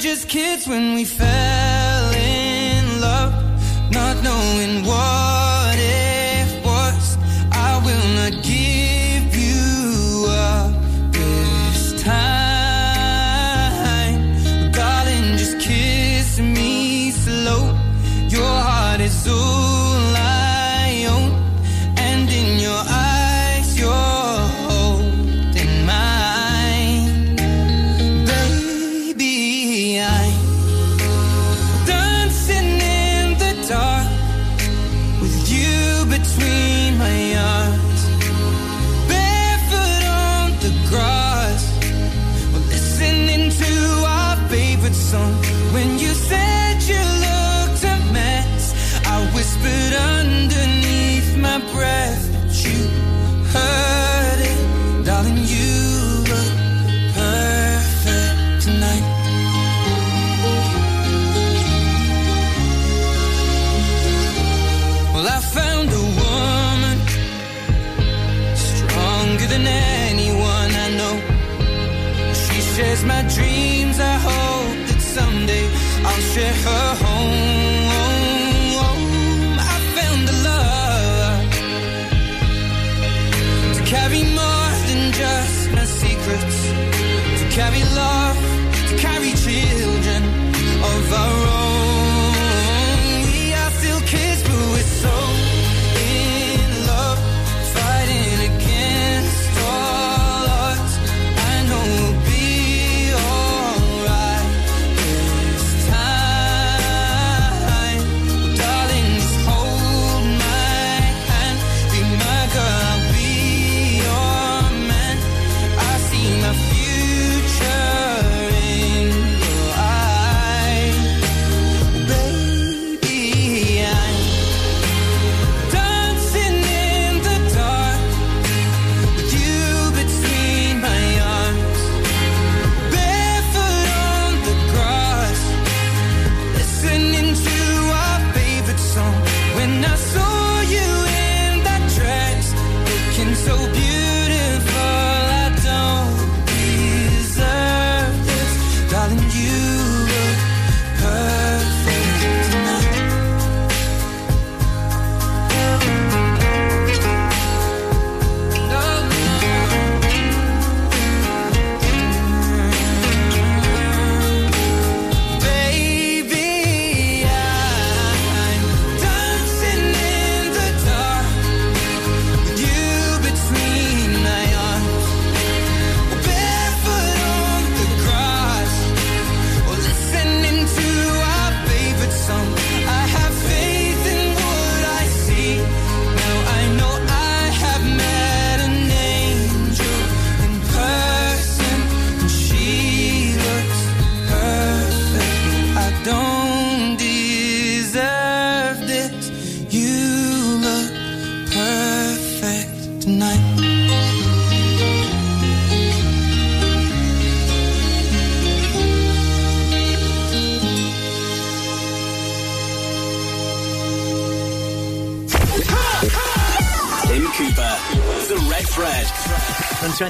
just 0.00 0.28
kids 0.30 0.66
when 0.66 0.94
we 0.94 1.04
fell 1.04 2.10
in 2.14 3.00
love, 3.02 3.34
not 3.92 4.22
knowing 4.22 4.82
what 4.86 5.76
it 5.76 6.64
was. 6.64 7.18
I 7.52 7.76
will 7.84 8.08
not 8.14 8.32
give 8.42 9.36
you 9.36 10.26
up 10.26 10.72
this 11.12 12.02
time. 12.02 12.32
Darling, 14.72 15.36
just 15.36 15.60
kiss 15.60 16.40
me 16.40 17.10
slow. 17.10 17.76
Your 18.28 18.48
heart 18.62 19.00
is 19.02 19.28
over. 19.28 19.69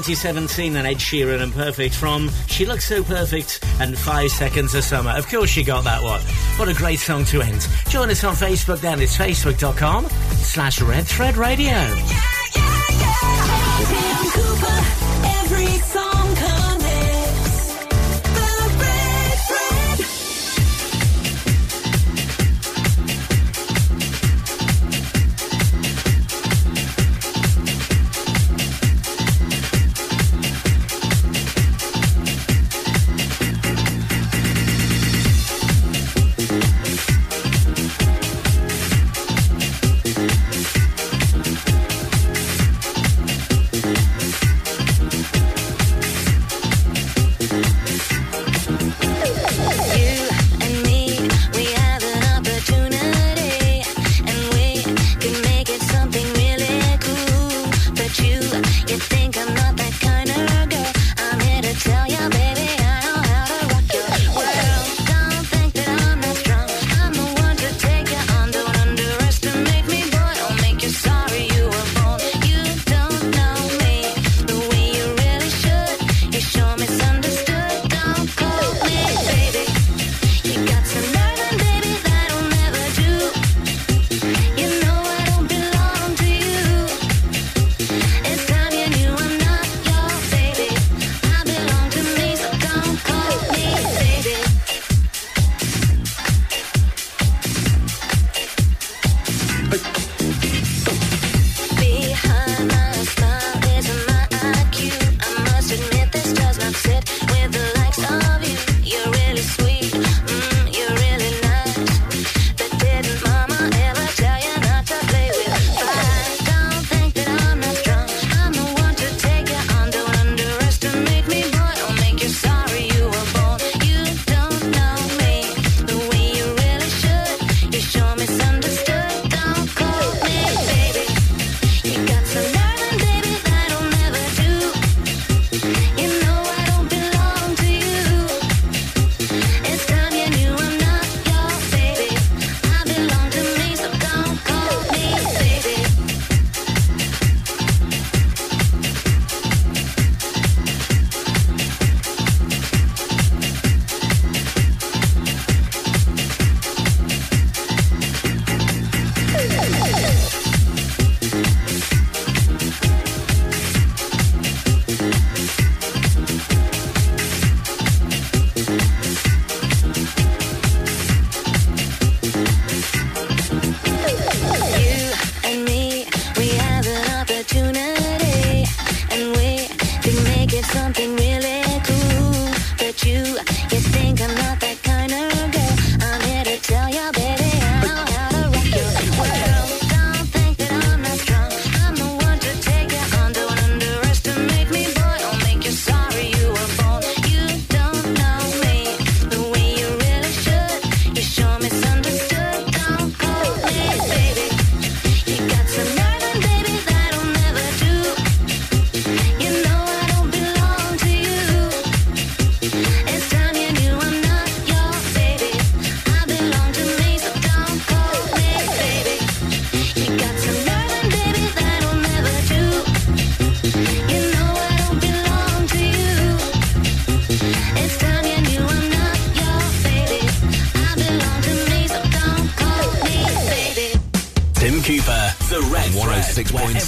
2017 0.02 0.76
and 0.76 0.86
Ed 0.86 0.96
Sheeran 0.96 1.42
and 1.42 1.52
Perfect 1.52 1.94
from 1.94 2.30
She 2.46 2.64
Looks 2.64 2.88
So 2.88 3.02
Perfect 3.02 3.64
and 3.80 3.96
Five 3.98 4.30
Seconds 4.30 4.74
of 4.74 4.84
Summer. 4.84 5.10
Of 5.10 5.28
course 5.28 5.50
she 5.50 5.62
got 5.62 5.84
that 5.84 6.02
one. 6.02 6.20
What 6.56 6.68
a 6.68 6.74
great 6.74 6.98
song 6.98 7.24
to 7.26 7.42
end. 7.42 7.66
Join 7.88 8.10
us 8.10 8.24
on 8.24 8.34
Facebook 8.34 8.80
then. 8.80 9.00
It's 9.00 9.16
facebook.com 9.16 10.08
slash 10.08 10.80
Red 10.80 11.06
Thread 11.06 11.36
Radio. 11.36 11.74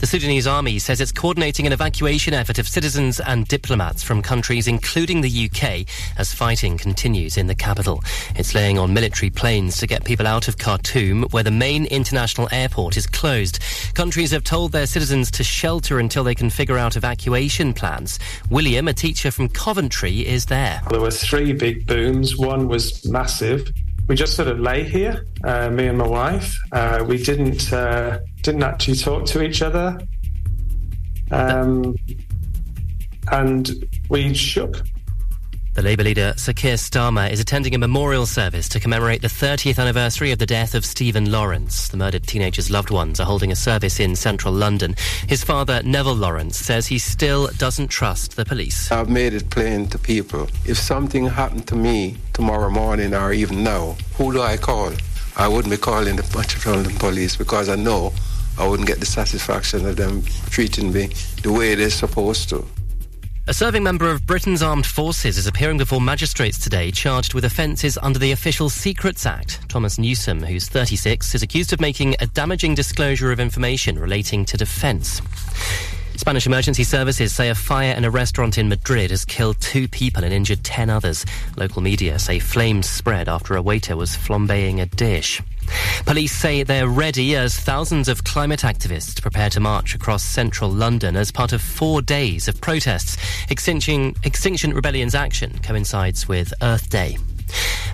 The 0.00 0.06
Sudanese 0.06 0.46
army 0.46 0.78
says 0.78 0.98
it's 1.02 1.12
coordinating 1.12 1.66
an 1.66 1.74
evacuation 1.74 2.32
effort 2.32 2.58
of 2.58 2.66
citizens 2.66 3.20
and 3.20 3.46
diplomats 3.46 4.02
from 4.02 4.22
countries 4.22 4.66
including 4.66 5.20
the 5.20 5.50
UK 5.50 5.86
as 6.18 6.32
fighting 6.32 6.78
continues 6.78 7.36
in 7.36 7.48
the 7.48 7.54
capital. 7.54 8.02
It's 8.34 8.54
laying 8.54 8.78
on 8.78 8.94
military 8.94 9.28
planes 9.28 9.76
to 9.76 9.86
get 9.86 10.04
people 10.04 10.26
out 10.26 10.48
of 10.48 10.56
Khartoum, 10.56 11.24
where 11.32 11.42
the 11.42 11.50
main 11.50 11.84
international 11.84 12.48
airport 12.50 12.96
is 12.96 13.06
closed. 13.06 13.58
Countries 13.92 14.30
have 14.30 14.42
told 14.42 14.72
their 14.72 14.86
citizens 14.86 15.30
to 15.32 15.44
shelter 15.44 15.98
until 15.98 16.24
they 16.24 16.34
can 16.34 16.48
figure 16.48 16.78
out 16.78 16.96
evacuation 16.96 17.74
plans. 17.74 18.18
William, 18.48 18.88
a 18.88 18.94
teacher 18.94 19.30
from 19.30 19.50
Coventry, 19.50 20.26
is 20.26 20.46
there. 20.46 20.80
There 20.88 21.02
were 21.02 21.10
three 21.10 21.52
big 21.52 21.86
booms. 21.86 22.38
One 22.38 22.68
was 22.68 23.06
massive. 23.06 23.70
We 24.10 24.16
just 24.16 24.34
sort 24.34 24.48
of 24.48 24.58
lay 24.58 24.82
here, 24.82 25.24
uh, 25.44 25.70
me 25.70 25.86
and 25.86 25.96
my 25.96 26.08
wife. 26.08 26.58
Uh, 26.72 27.04
we 27.06 27.22
didn't 27.22 27.72
uh, 27.72 28.18
didn't 28.42 28.64
actually 28.64 28.96
talk 28.96 29.24
to 29.26 29.40
each 29.40 29.62
other, 29.62 30.00
um, 31.30 31.94
and 33.30 33.70
we 34.08 34.34
shook. 34.34 34.82
The 35.72 35.82
Labour 35.82 36.02
leader, 36.02 36.34
Sir 36.36 36.52
Keir 36.52 36.74
Starmer, 36.74 37.30
is 37.30 37.38
attending 37.38 37.76
a 37.76 37.78
memorial 37.78 38.26
service 38.26 38.68
to 38.70 38.80
commemorate 38.80 39.22
the 39.22 39.28
30th 39.28 39.78
anniversary 39.78 40.32
of 40.32 40.40
the 40.40 40.44
death 40.44 40.74
of 40.74 40.84
Stephen 40.84 41.30
Lawrence. 41.30 41.86
The 41.86 41.96
murdered 41.96 42.26
teenager's 42.26 42.72
loved 42.72 42.90
ones 42.90 43.20
are 43.20 43.24
holding 43.24 43.52
a 43.52 43.56
service 43.56 44.00
in 44.00 44.16
central 44.16 44.52
London. 44.52 44.96
His 45.28 45.44
father, 45.44 45.80
Neville 45.84 46.16
Lawrence, 46.16 46.58
says 46.58 46.88
he 46.88 46.98
still 46.98 47.46
doesn't 47.56 47.86
trust 47.86 48.34
the 48.34 48.44
police. 48.44 48.90
I've 48.90 49.08
made 49.08 49.32
it 49.32 49.48
plain 49.50 49.86
to 49.90 49.98
people. 49.98 50.48
If 50.66 50.76
something 50.76 51.26
happened 51.26 51.68
to 51.68 51.76
me 51.76 52.16
tomorrow 52.32 52.68
morning 52.68 53.14
or 53.14 53.32
even 53.32 53.62
now, 53.62 53.96
who 54.14 54.32
do 54.32 54.42
I 54.42 54.56
call? 54.56 54.92
I 55.36 55.46
wouldn't 55.46 55.70
be 55.70 55.78
calling 55.78 56.16
the 56.16 56.28
Metropolitan 56.36 56.96
Police 56.96 57.36
because 57.36 57.68
I 57.68 57.76
know 57.76 58.12
I 58.58 58.66
wouldn't 58.66 58.88
get 58.88 58.98
the 58.98 59.06
satisfaction 59.06 59.86
of 59.86 59.94
them 59.94 60.22
treating 60.50 60.92
me 60.92 61.10
the 61.44 61.52
way 61.52 61.76
they're 61.76 61.90
supposed 61.90 62.48
to. 62.48 62.66
A 63.50 63.52
serving 63.52 63.82
member 63.82 64.08
of 64.08 64.24
Britain's 64.28 64.62
armed 64.62 64.86
forces 64.86 65.36
is 65.36 65.48
appearing 65.48 65.76
before 65.76 66.00
magistrates 66.00 66.56
today 66.56 66.92
charged 66.92 67.34
with 67.34 67.44
offences 67.44 67.98
under 68.00 68.16
the 68.16 68.30
Official 68.30 68.68
Secrets 68.68 69.26
Act. 69.26 69.68
Thomas 69.68 69.98
Newsom, 69.98 70.44
who's 70.44 70.68
36, 70.68 71.34
is 71.34 71.42
accused 71.42 71.72
of 71.72 71.80
making 71.80 72.14
a 72.20 72.28
damaging 72.28 72.76
disclosure 72.76 73.32
of 73.32 73.40
information 73.40 73.98
relating 73.98 74.44
to 74.44 74.56
defence. 74.56 75.20
Spanish 76.14 76.46
emergency 76.46 76.84
services 76.84 77.34
say 77.34 77.48
a 77.48 77.54
fire 77.56 77.92
in 77.96 78.04
a 78.04 78.10
restaurant 78.10 78.56
in 78.56 78.68
Madrid 78.68 79.10
has 79.10 79.24
killed 79.24 79.60
two 79.60 79.88
people 79.88 80.22
and 80.22 80.32
injured 80.32 80.62
10 80.62 80.88
others. 80.88 81.26
Local 81.56 81.82
media 81.82 82.20
say 82.20 82.38
flames 82.38 82.88
spread 82.88 83.28
after 83.28 83.56
a 83.56 83.62
waiter 83.62 83.96
was 83.96 84.16
flambeing 84.16 84.80
a 84.80 84.86
dish. 84.86 85.42
Police 86.04 86.32
say 86.32 86.62
they're 86.62 86.88
ready 86.88 87.36
as 87.36 87.58
thousands 87.58 88.08
of 88.08 88.24
climate 88.24 88.60
activists 88.60 89.20
prepare 89.20 89.50
to 89.50 89.60
march 89.60 89.94
across 89.94 90.22
central 90.22 90.70
London 90.70 91.16
as 91.16 91.30
part 91.30 91.52
of 91.52 91.62
four 91.62 92.02
days 92.02 92.48
of 92.48 92.60
protests. 92.60 93.16
Extinction, 93.50 94.14
Extinction 94.24 94.72
Rebellion's 94.72 95.14
action 95.14 95.58
coincides 95.62 96.28
with 96.28 96.52
Earth 96.62 96.90
Day. 96.90 97.16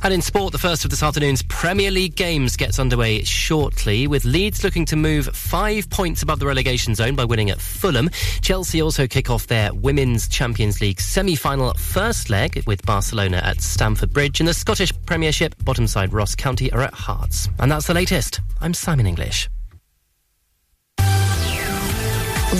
And 0.02 0.14
in 0.14 0.22
sport, 0.22 0.52
the 0.52 0.58
first 0.58 0.84
of 0.84 0.90
this 0.90 1.02
afternoon's 1.02 1.42
Premier 1.42 1.90
League 1.90 2.14
games 2.14 2.56
gets 2.56 2.78
underway 2.78 3.24
shortly, 3.24 4.06
with 4.06 4.24
Leeds 4.24 4.62
looking 4.62 4.84
to 4.86 4.96
move 4.96 5.26
five 5.34 5.90
points 5.90 6.22
above 6.22 6.38
the 6.38 6.46
relegation 6.46 6.94
zone 6.94 7.14
by 7.14 7.24
winning 7.24 7.50
at 7.50 7.60
Fulham. 7.60 8.10
Chelsea 8.40 8.82
also 8.82 9.06
kick 9.06 9.30
off 9.30 9.46
their 9.46 9.72
Women's 9.74 10.28
Champions 10.28 10.80
League 10.80 11.00
semi-final 11.00 11.74
first 11.74 12.30
leg 12.30 12.62
with 12.66 12.84
Barcelona 12.86 13.38
at 13.38 13.60
Stamford 13.60 14.12
Bridge. 14.12 14.40
In 14.40 14.46
the 14.46 14.54
Scottish 14.54 14.92
Premiership, 15.06 15.54
bottom 15.64 15.86
side 15.86 16.12
Ross 16.12 16.34
County 16.34 16.72
are 16.72 16.82
at 16.82 16.94
Hearts. 16.94 17.48
And 17.58 17.70
that's 17.70 17.86
the 17.86 17.94
latest. 17.94 18.40
I'm 18.60 18.74
Simon 18.74 19.06
English. 19.06 19.48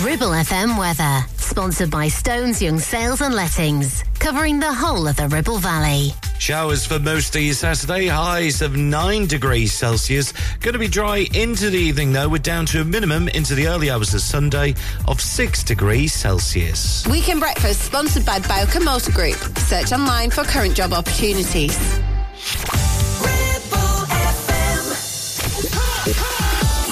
Ribble 0.03 0.29
FM 0.29 0.77
weather, 0.77 1.25
sponsored 1.37 1.89
by 1.89 2.07
Stones 2.07 2.61
Young 2.61 2.77
Sales 2.77 3.21
and 3.21 3.33
Lettings, 3.33 4.03
covering 4.19 4.59
the 4.59 4.71
whole 4.71 5.07
of 5.07 5.15
the 5.15 5.27
Ribble 5.27 5.57
Valley. 5.57 6.11
Showers 6.37 6.85
for 6.85 6.99
most 6.99 7.35
of 7.35 7.41
your 7.41 7.55
Saturday, 7.55 8.05
highs 8.05 8.61
of 8.61 8.75
9 8.75 9.25
degrees 9.25 9.73
Celsius. 9.73 10.33
Going 10.59 10.73
to 10.73 10.79
be 10.79 10.87
dry 10.87 11.25
into 11.33 11.71
the 11.71 11.79
evening 11.79 12.13
though, 12.13 12.29
we're 12.29 12.37
down 12.37 12.67
to 12.67 12.81
a 12.81 12.85
minimum 12.85 13.27
into 13.29 13.55
the 13.55 13.67
early 13.67 13.89
hours 13.89 14.13
of 14.13 14.21
Sunday 14.21 14.75
of 15.07 15.19
6 15.19 15.63
degrees 15.63 16.13
Celsius. 16.13 17.07
Weekend 17.07 17.39
Breakfast 17.39 17.81
sponsored 17.81 18.25
by 18.25 18.39
Bowker 18.39 18.81
Motor 18.81 19.11
Group. 19.13 19.37
Search 19.57 19.91
online 19.91 20.29
for 20.29 20.43
current 20.43 20.75
job 20.75 20.93
opportunities. 20.93 21.75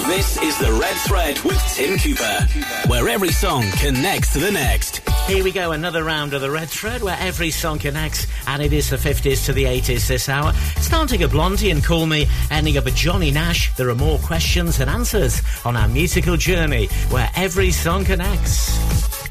This 0.06 0.40
is 0.40 0.56
the 0.58 0.72
Red 0.72 0.94
Thread 0.98 1.40
with 1.40 1.60
Tim 1.74 1.98
Cooper, 1.98 2.88
where 2.88 3.08
every 3.08 3.32
song 3.32 3.64
connects 3.72 4.32
to 4.34 4.38
the 4.38 4.52
next. 4.52 5.00
Here 5.26 5.42
we 5.42 5.50
go, 5.50 5.72
another 5.72 6.04
round 6.04 6.32
of 6.32 6.42
the 6.42 6.50
Red 6.50 6.68
Thread 6.68 7.02
where 7.02 7.16
every 7.18 7.50
song 7.50 7.80
connects, 7.80 8.28
and 8.46 8.62
it 8.62 8.72
is 8.72 8.88
the 8.88 8.96
50s 8.96 9.44
to 9.46 9.52
the 9.52 9.64
80s 9.64 10.06
this 10.06 10.28
hour. 10.28 10.52
Starting 10.80 11.24
at 11.24 11.32
Blondie 11.32 11.70
and 11.70 11.84
Call 11.84 12.06
Me, 12.06 12.28
ending 12.52 12.76
up 12.78 12.86
at 12.86 12.94
Johnny 12.94 13.32
Nash. 13.32 13.74
There 13.74 13.88
are 13.90 13.96
more 13.96 14.20
questions 14.20 14.78
than 14.78 14.88
answers 14.88 15.42
on 15.64 15.76
our 15.76 15.88
musical 15.88 16.36
journey 16.36 16.86
where 17.10 17.28
every 17.34 17.72
song 17.72 18.04
connects. 18.04 19.25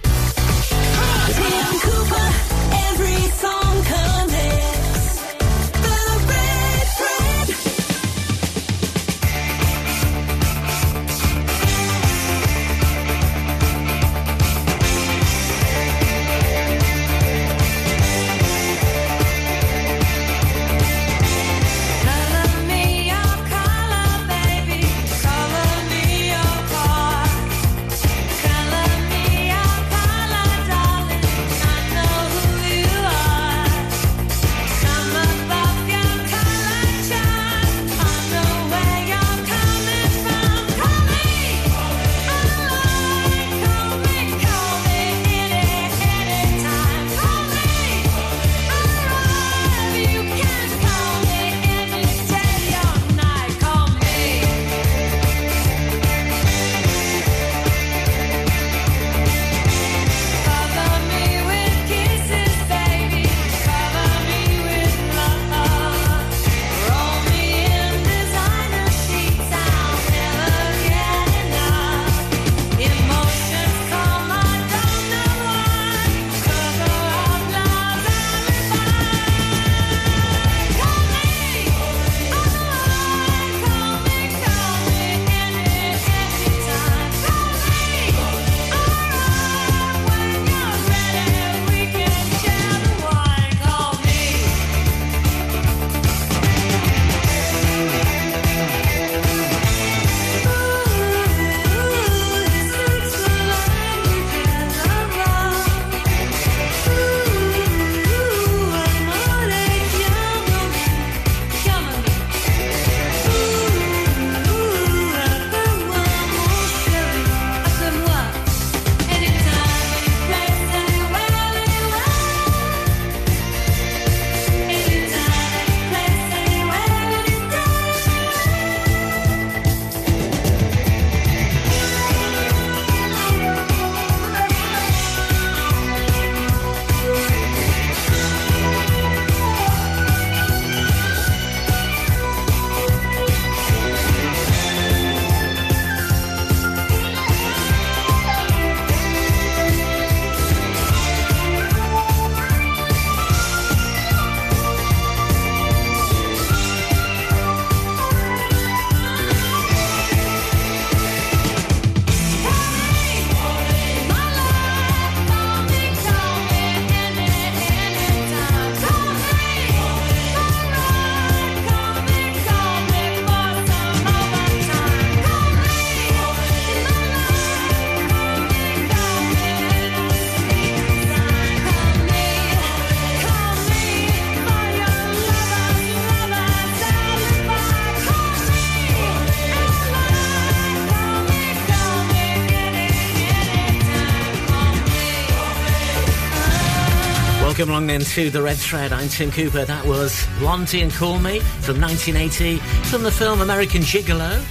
Along 197.75 197.87
then 197.87 197.99
to 197.99 198.29
the 198.29 198.41
Red 198.41 198.55
Thread. 198.55 198.93
I'm 198.93 199.09
Tim 199.09 199.29
Cooper. 199.29 199.65
That 199.65 199.85
was 199.85 200.25
Blondie 200.39 200.81
and 200.81 200.93
Call 200.93 201.19
Me 201.19 201.41
from 201.59 201.81
1980 201.81 202.59
from 202.87 203.03
the 203.03 203.11
film 203.11 203.41
American 203.41 203.81
Gigolo. 203.81 204.41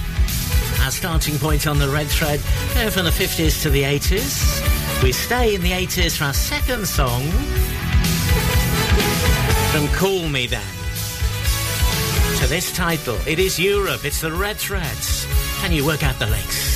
Our 0.85 0.91
starting 0.91 1.39
point 1.39 1.65
on 1.65 1.79
the 1.79 1.89
Red 1.89 2.05
Thread, 2.05 2.39
going 2.75 2.91
from 2.91 3.05
the 3.05 3.09
50s 3.09 3.63
to 3.63 3.71
the 3.71 3.81
80s. 3.81 5.01
We 5.01 5.11
stay 5.11 5.55
in 5.55 5.61
the 5.63 5.71
80s 5.71 6.17
for 6.17 6.25
our 6.25 6.35
second 6.35 6.87
song 6.87 7.23
from 9.71 9.87
Call 9.97 10.29
Me 10.29 10.45
then. 10.45 10.61
To 12.41 12.47
this 12.47 12.71
title, 12.75 13.17
it 13.25 13.39
is 13.39 13.59
Europe, 13.59 14.05
it's 14.05 14.21
the 14.21 14.31
Red 14.31 14.57
Threads. 14.57 15.25
Can 15.61 15.71
you 15.71 15.83
work 15.83 16.03
out 16.03 16.19
the 16.19 16.27
links? 16.27 16.74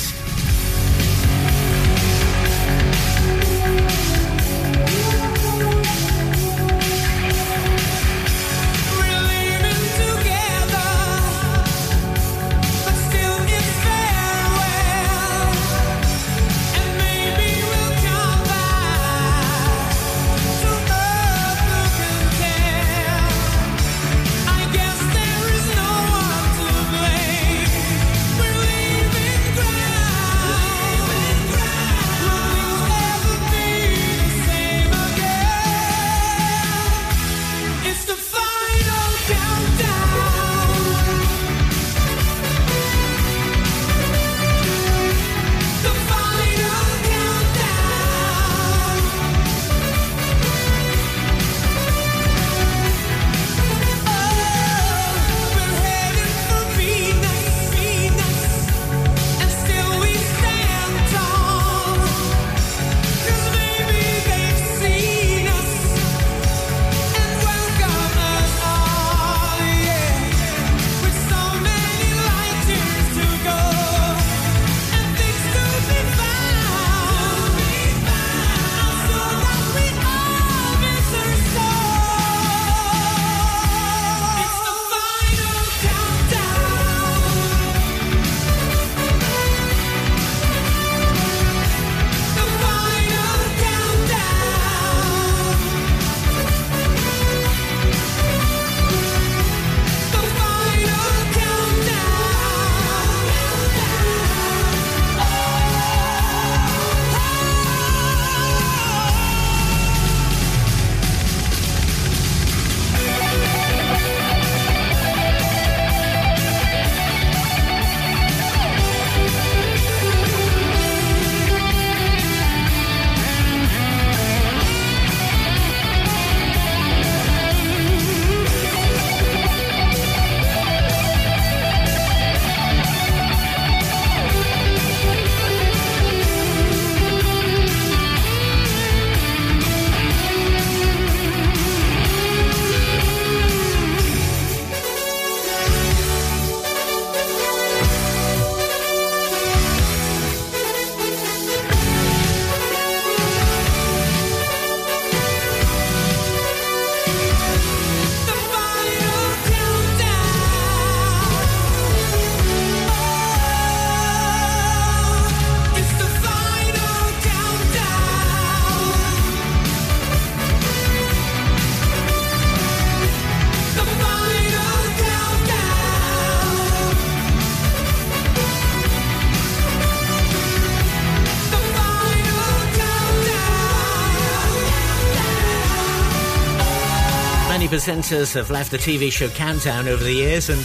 Presenters 187.80 188.34
have 188.34 188.50
left 188.50 188.72
the 188.72 188.76
TV 188.76 189.10
show 189.10 189.26
Countdown 189.28 189.88
over 189.88 190.04
the 190.04 190.12
years, 190.12 190.50
and 190.50 190.60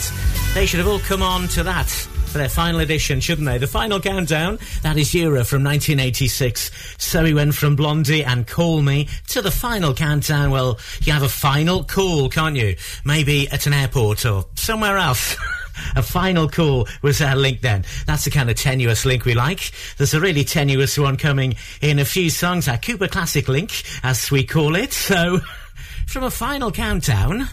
they 0.52 0.66
should 0.66 0.80
have 0.80 0.86
all 0.86 0.98
come 0.98 1.22
on 1.22 1.48
to 1.48 1.62
that 1.62 1.86
for 1.86 2.36
their 2.36 2.50
final 2.50 2.80
edition, 2.80 3.20
shouldn't 3.20 3.46
they? 3.46 3.56
The 3.56 3.66
final 3.66 4.00
countdown, 4.00 4.58
that 4.82 4.98
is 4.98 5.14
Europe 5.14 5.46
from 5.46 5.64
1986. 5.64 6.70
So 6.98 7.22
we 7.22 7.32
went 7.32 7.54
from 7.54 7.74
Blondie 7.74 8.22
and 8.22 8.46
Call 8.46 8.82
Me 8.82 9.08
to 9.28 9.40
the 9.40 9.50
final 9.50 9.94
countdown. 9.94 10.50
Well, 10.50 10.78
you 11.00 11.14
have 11.14 11.22
a 11.22 11.28
final 11.30 11.84
call, 11.84 12.28
can't 12.28 12.54
you? 12.54 12.76
Maybe 13.06 13.48
at 13.48 13.66
an 13.66 13.72
airport 13.72 14.26
or 14.26 14.44
somewhere 14.54 14.98
else. 14.98 15.38
A 15.94 16.02
final 16.02 16.48
call 16.48 16.88
was 17.02 17.20
our 17.20 17.36
link 17.36 17.60
then. 17.60 17.84
That's 18.06 18.24
the 18.24 18.30
kind 18.30 18.48
of 18.48 18.56
tenuous 18.56 19.04
link 19.04 19.26
we 19.26 19.34
like. 19.34 19.72
There's 19.98 20.14
a 20.14 20.20
really 20.20 20.42
tenuous 20.42 20.98
one 20.98 21.18
coming 21.18 21.54
in 21.82 21.98
a 21.98 22.04
few 22.06 22.30
songs, 22.30 22.66
our 22.66 22.78
Cooper 22.78 23.08
Classic 23.08 23.46
link, 23.46 23.82
as 24.02 24.30
we 24.30 24.44
call 24.44 24.74
it. 24.74 24.94
So, 24.94 25.40
from 26.06 26.24
a 26.24 26.30
final 26.30 26.70
countdown. 26.70 27.48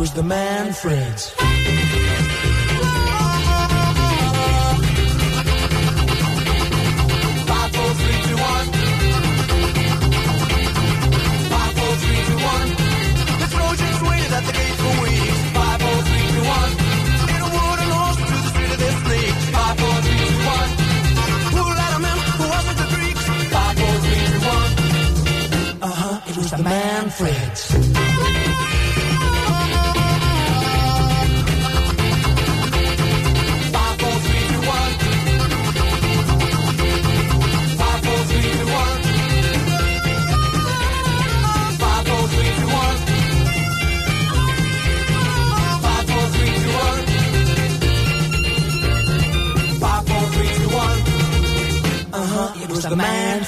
Was 0.00 0.14
the 0.14 0.22
Manfreds. 0.22 1.30
Five, 1.32 2.09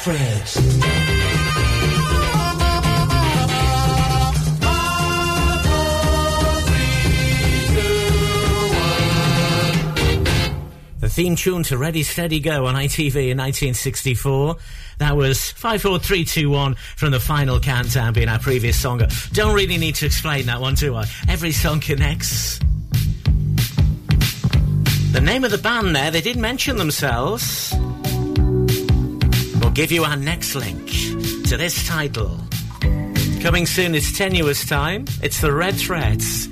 Fridge. 0.03 0.55
The 10.99 11.09
theme 11.09 11.37
tune 11.37 11.63
to 11.63 11.79
Ready 11.79 12.03
Steady 12.03 12.41
Go 12.41 12.67
on 12.67 12.75
ITV 12.75 13.31
in 13.31 13.39
1964. 13.39 14.57
That 14.99 15.17
was 15.17 15.53
54321 15.53 16.75
from 16.97 17.13
the 17.13 17.21
final 17.21 17.61
countdown 17.61 18.13
being 18.13 18.29
our 18.29 18.41
previous 18.41 18.77
song. 18.77 19.03
Don't 19.33 19.55
really 19.55 19.79
need 19.79 19.95
to 19.97 20.07
explain 20.07 20.47
that 20.47 20.61
one, 20.61 20.75
do 20.75 20.97
I? 20.97 21.07
Every 21.29 21.53
song 21.53 21.79
connects. 21.79 22.59
The 25.13 25.21
name 25.23 25.45
of 25.45 25.53
the 25.53 25.59
band 25.59 25.95
there, 25.95 26.11
they 26.11 26.23
did 26.23 26.39
mention 26.39 26.77
themselves 26.77 27.73
give 29.75 29.91
you 29.91 30.05
our 30.05 30.17
next 30.17 30.55
link 30.55 30.87
to 31.49 31.57
this 31.57 31.87
title. 31.87 32.39
Coming 33.41 33.67
soon, 33.67 33.95
it's 33.95 34.17
tenuous 34.17 34.67
time. 34.67 35.07
It's 35.23 35.41
the 35.41 35.53
Red 35.53 35.75
Threads. 35.75 36.52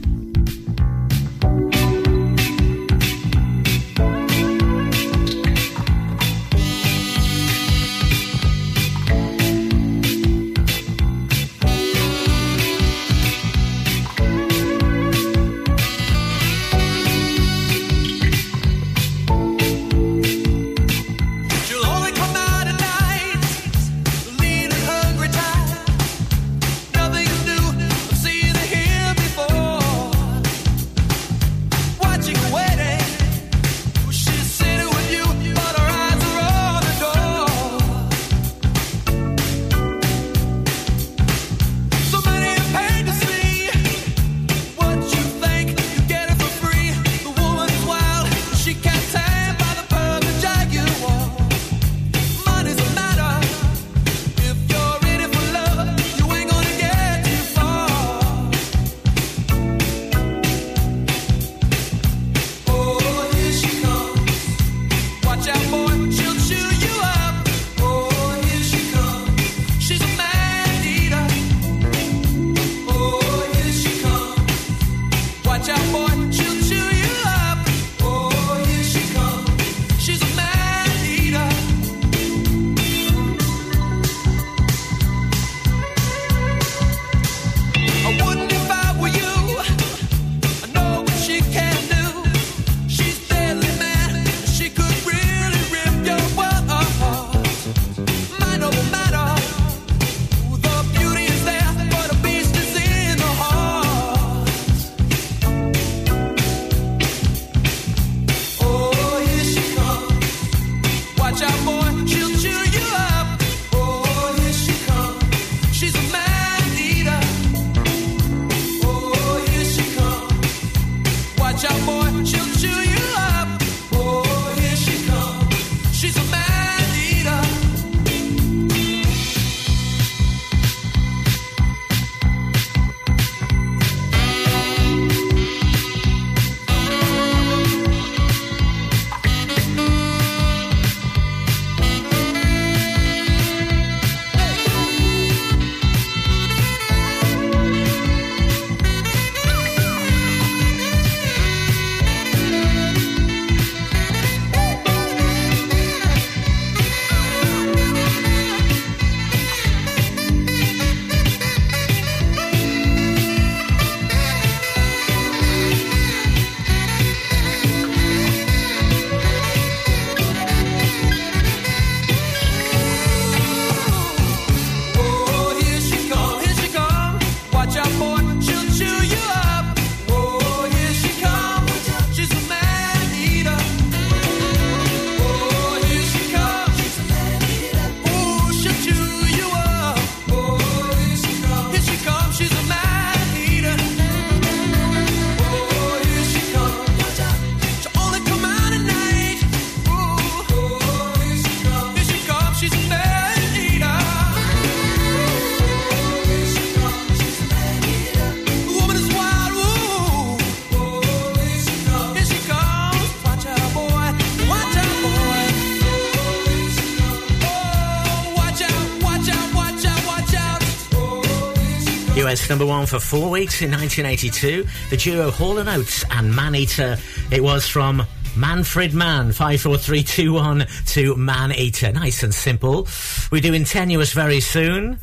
number 222.51 222.66
one 222.66 222.85
for 222.85 222.98
four 222.98 223.31
weeks 223.31 223.62
in 223.62 223.70
1982. 223.70 224.66
The 224.90 224.97
duo 224.97 225.31
Hall 225.31 225.59
and 225.59 225.68
Oates 225.68 226.05
and 226.10 226.35
Man 226.35 226.56
Eater. 226.56 226.97
It 227.31 227.43
was 227.43 227.68
from 227.68 228.05
Manfred 228.36 228.93
Mann, 228.93 229.32
54321 229.32 230.66
to 230.86 231.14
Man 231.14 231.52
Eater. 231.52 231.93
Nice 231.93 232.24
and 232.24 232.35
simple. 232.35 232.89
We're 233.31 233.40
doing 233.40 233.62
Tenuous 233.62 234.12
very 234.12 234.40
soon. 234.40 234.98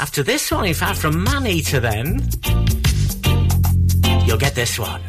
After 0.00 0.24
this 0.24 0.50
one, 0.50 0.66
in 0.66 0.74
fact, 0.74 0.98
from 0.98 1.22
Man 1.22 1.46
Eater, 1.46 1.78
then, 1.78 2.28
you'll 4.26 4.38
get 4.38 4.56
this 4.56 4.76
one. 4.78 5.02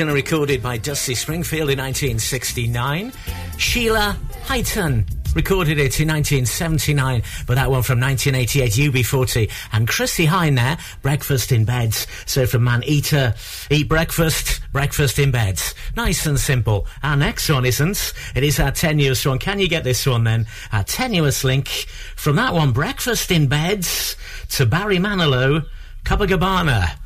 Originally 0.00 0.22
recorded 0.22 0.62
by 0.62 0.78
Dusty 0.78 1.14
Springfield 1.14 1.68
in 1.68 1.78
1969. 1.78 3.12
Sheila 3.58 4.16
Hylton 4.44 5.04
recorded 5.34 5.78
it 5.78 6.00
in 6.00 6.08
1979, 6.08 7.22
but 7.46 7.56
that 7.56 7.70
one 7.70 7.82
from 7.82 8.00
1988, 8.00 8.94
UB40. 8.94 9.50
And 9.74 9.86
Chrissie 9.86 10.24
Hynde 10.24 10.56
there, 10.56 10.78
Breakfast 11.02 11.52
in 11.52 11.66
Beds. 11.66 12.06
So 12.24 12.46
from 12.46 12.64
Man 12.64 12.82
Eater, 12.84 13.34
eat 13.68 13.90
breakfast, 13.90 14.62
breakfast 14.72 15.18
in 15.18 15.32
beds. 15.32 15.74
Nice 15.98 16.24
and 16.24 16.40
simple. 16.40 16.86
Our 17.02 17.16
next 17.16 17.50
one 17.50 17.66
isn't. 17.66 18.14
It 18.34 18.42
is 18.42 18.58
our 18.58 18.70
tenuous 18.70 19.26
one. 19.26 19.38
Can 19.38 19.60
you 19.60 19.68
get 19.68 19.84
this 19.84 20.06
one 20.06 20.24
then? 20.24 20.46
Our 20.72 20.82
tenuous 20.82 21.44
link 21.44 21.68
from 22.16 22.36
that 22.36 22.54
one, 22.54 22.72
Breakfast 22.72 23.30
in 23.30 23.48
Beds, 23.48 24.16
to 24.52 24.64
Barry 24.64 24.96
Manilow, 24.96 25.66
Copacabana. 26.04 26.96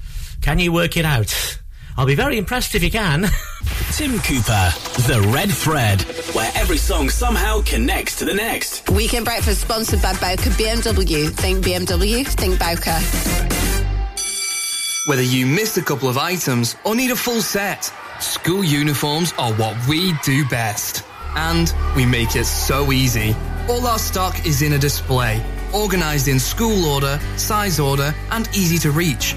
Can 0.42 0.60
you 0.60 0.72
work 0.72 0.96
it 0.96 1.04
out? 1.04 1.58
I'll 1.96 2.06
be 2.06 2.16
very 2.16 2.38
impressed 2.38 2.74
if 2.74 2.82
you 2.82 2.90
can. 2.90 3.22
Tim 3.92 4.18
Cooper, 4.18 4.72
The 5.06 5.30
Red 5.32 5.50
Thread, 5.50 6.02
where 6.34 6.50
every 6.56 6.76
song 6.76 7.08
somehow 7.08 7.62
connects 7.62 8.16
to 8.18 8.24
the 8.24 8.34
next. 8.34 8.90
Weekend 8.90 9.24
breakfast 9.24 9.60
sponsored 9.60 10.02
by 10.02 10.12
Bowker 10.14 10.50
BMW. 10.50 11.30
Think 11.30 11.64
BMW, 11.64 12.26
think 12.26 12.58
Bowker. 12.58 12.98
Whether 15.06 15.22
you 15.22 15.46
missed 15.46 15.76
a 15.76 15.82
couple 15.82 16.08
of 16.08 16.18
items 16.18 16.74
or 16.84 16.96
need 16.96 17.12
a 17.12 17.16
full 17.16 17.40
set, 17.40 17.92
school 18.20 18.64
uniforms 18.64 19.32
are 19.38 19.52
what 19.54 19.76
we 19.86 20.14
do 20.24 20.44
best. 20.48 21.04
And 21.36 21.72
we 21.94 22.04
make 22.06 22.34
it 22.34 22.46
so 22.46 22.90
easy. 22.90 23.36
All 23.68 23.86
our 23.86 23.98
stock 23.98 24.44
is 24.46 24.62
in 24.62 24.72
a 24.72 24.78
display, 24.78 25.40
organized 25.72 26.26
in 26.26 26.40
school 26.40 26.86
order, 26.86 27.20
size 27.36 27.78
order, 27.78 28.12
and 28.32 28.48
easy 28.48 28.78
to 28.78 28.90
reach. 28.90 29.36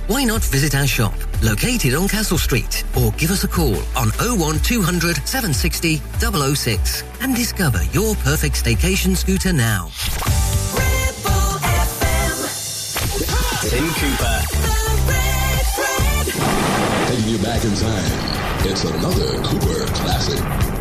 why 0.11 0.25
not 0.25 0.43
visit 0.43 0.75
our 0.75 0.85
shop 0.85 1.13
located 1.41 1.93
on 1.93 2.05
Castle 2.05 2.37
Street 2.37 2.83
or 2.97 3.11
give 3.13 3.31
us 3.31 3.45
a 3.45 3.47
call 3.47 3.77
on 3.95 4.09
01200 4.19 5.15
760 5.25 6.01
006 6.19 7.03
and 7.21 7.33
discover 7.33 7.81
your 7.93 8.13
perfect 8.15 8.61
staycation 8.61 9.15
scooter 9.15 9.53
now. 9.53 9.89
Tim 13.69 13.87
Cooper. 13.93 14.37
Taking 17.07 17.29
you 17.29 17.37
back 17.37 17.63
in 17.63 17.73
time. 17.75 18.67
It's 18.67 18.83
another 18.83 19.41
Cooper 19.43 19.85
classic. 19.93 20.80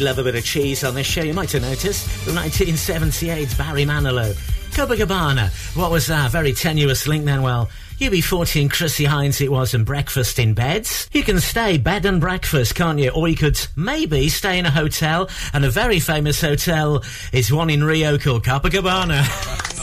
Love 0.00 0.18
a 0.18 0.24
bit 0.24 0.34
of 0.34 0.44
cheese 0.44 0.84
on 0.84 0.94
this 0.94 1.06
show. 1.06 1.22
You 1.22 1.34
might 1.34 1.50
have 1.52 1.62
noticed 1.62 2.06
from 2.08 2.34
1978, 2.36 3.56
Barry 3.58 3.84
Manilow. 3.84 4.32
Copacabana. 4.70 5.50
What 5.76 5.90
was 5.90 6.06
that? 6.06 6.30
Very 6.30 6.52
tenuous 6.52 7.06
link 7.08 7.24
then. 7.24 7.42
Well, 7.42 7.68
UB40 7.98 8.62
and 8.62 8.70
Chrissie 8.70 9.04
Hyndes 9.06 9.40
it 9.40 9.50
was 9.50 9.74
and 9.74 9.84
breakfast 9.84 10.38
in 10.38 10.54
beds. 10.54 11.08
You 11.12 11.22
can 11.22 11.40
stay 11.40 11.78
bed 11.78 12.06
and 12.06 12.20
breakfast, 12.20 12.74
can't 12.74 12.98
you? 12.98 13.10
Or 13.10 13.28
you 13.28 13.36
could 13.36 13.60
maybe 13.74 14.28
stay 14.28 14.58
in 14.58 14.66
a 14.66 14.70
hotel. 14.70 15.28
And 15.52 15.64
a 15.64 15.70
very 15.70 15.98
famous 15.98 16.40
hotel 16.40 17.02
is 17.32 17.52
one 17.52 17.70
in 17.70 17.82
Rio 17.82 18.18
called 18.18 18.44
Copacabana. 18.44 19.24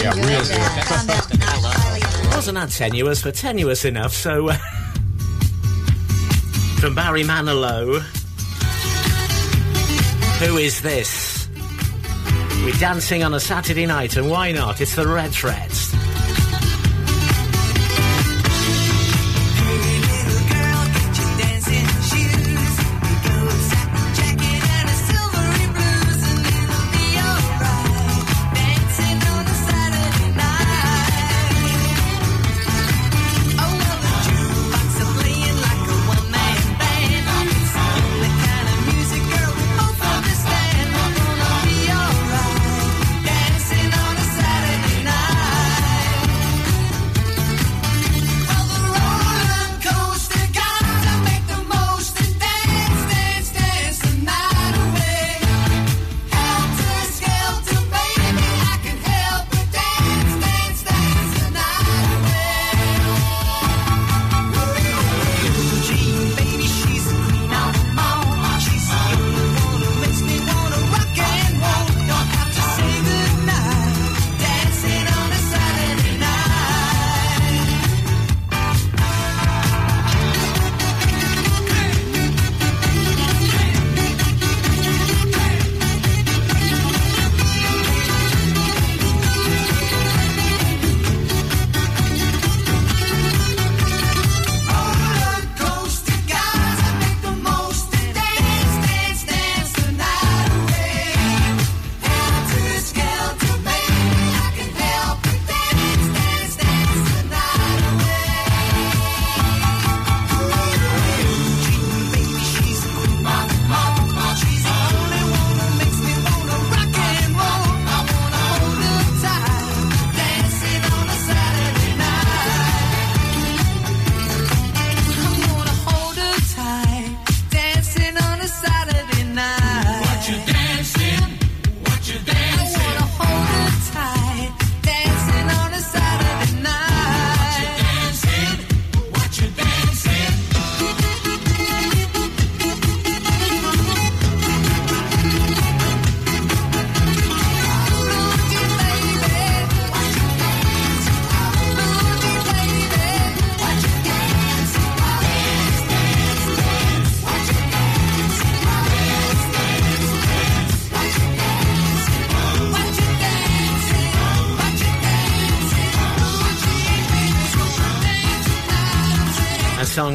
Yeah, 0.00 0.14
real 0.14 0.40
good. 0.40 2.30
Wasn't 2.34 2.56
that 2.56 2.70
tenuous, 2.70 3.22
but 3.22 3.34
tenuous 3.34 3.84
enough. 3.84 4.14
So, 4.14 4.48
uh, 4.48 4.56
from 6.80 6.94
Barry 6.94 7.24
Manilow, 7.24 8.00
who 10.38 10.56
is 10.56 10.80
this? 10.80 11.46
We're 12.64 12.72
dancing 12.78 13.22
on 13.22 13.34
a 13.34 13.40
Saturday 13.40 13.84
night, 13.84 14.16
and 14.16 14.30
why 14.30 14.52
not? 14.52 14.80
It's 14.80 14.96
the 14.96 15.06
Red 15.06 15.30
Threads. 15.30 15.89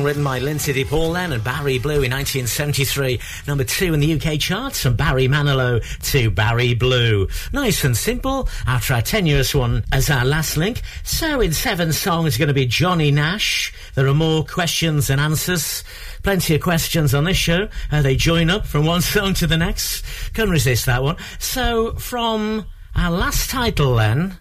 Written 0.05 0.23
by 0.23 0.37
Lindsay 0.37 0.83
then 0.83 1.33
and 1.33 1.43
Barry 1.43 1.79
Blue 1.79 2.03
in 2.03 2.11
1973. 2.11 3.19
Number 3.47 3.63
two 3.63 3.91
in 3.91 3.99
the 3.99 4.13
UK 4.13 4.39
charts 4.39 4.79
from 4.79 4.95
Barry 4.95 5.27
Manilow 5.27 5.83
to 6.11 6.29
Barry 6.29 6.75
Blue. 6.75 7.27
Nice 7.51 7.83
and 7.83 7.97
simple 7.97 8.47
after 8.67 8.93
our 8.93 9.01
tenuous 9.01 9.55
one 9.55 9.83
as 9.91 10.11
our 10.11 10.23
last 10.23 10.57
link. 10.57 10.83
So 11.03 11.41
in 11.41 11.53
seven 11.53 11.91
songs 11.91 12.37
going 12.37 12.49
to 12.49 12.53
be 12.53 12.67
Johnny 12.67 13.09
Nash. 13.09 13.73
There 13.95 14.05
are 14.07 14.13
more 14.13 14.45
questions 14.45 15.07
than 15.07 15.17
answers. 15.17 15.83
Plenty 16.21 16.53
of 16.53 16.61
questions 16.61 17.15
on 17.15 17.23
this 17.23 17.37
show. 17.37 17.67
Uh, 17.91 18.03
they 18.03 18.15
join 18.15 18.51
up 18.51 18.67
from 18.67 18.85
one 18.85 19.01
song 19.01 19.33
to 19.35 19.47
the 19.47 19.57
next. 19.57 20.05
Couldn't 20.35 20.51
resist 20.51 20.85
that 20.85 21.01
one. 21.01 21.17
So 21.39 21.95
from 21.95 22.67
our 22.95 23.09
last 23.09 23.49
title 23.49 23.95
then, 23.95 24.37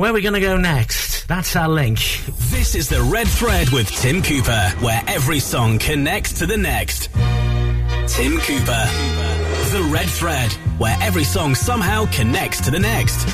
where 0.00 0.10
are 0.10 0.14
we 0.14 0.22
going 0.22 0.32
to 0.32 0.40
go 0.40 0.56
next? 0.56 1.28
That's 1.28 1.54
our 1.56 1.68
link. 1.68 1.98
This 2.48 2.74
is 2.74 2.88
the 2.88 3.02
Red 3.02 3.28
Thread 3.28 3.68
with 3.68 3.86
Tim 3.90 4.22
Cooper, 4.22 4.70
where 4.80 5.02
every 5.06 5.40
song 5.40 5.78
connects 5.78 6.32
to 6.38 6.46
the 6.46 6.56
next. 6.56 7.10
Tim 8.08 8.38
Cooper. 8.38 8.86
The 9.72 9.86
Red 9.92 10.08
Thread, 10.08 10.50
where 10.78 10.96
every 11.02 11.24
song 11.24 11.54
somehow 11.54 12.06
connects 12.12 12.62
to 12.62 12.70
the 12.70 12.78
next. 12.78 13.26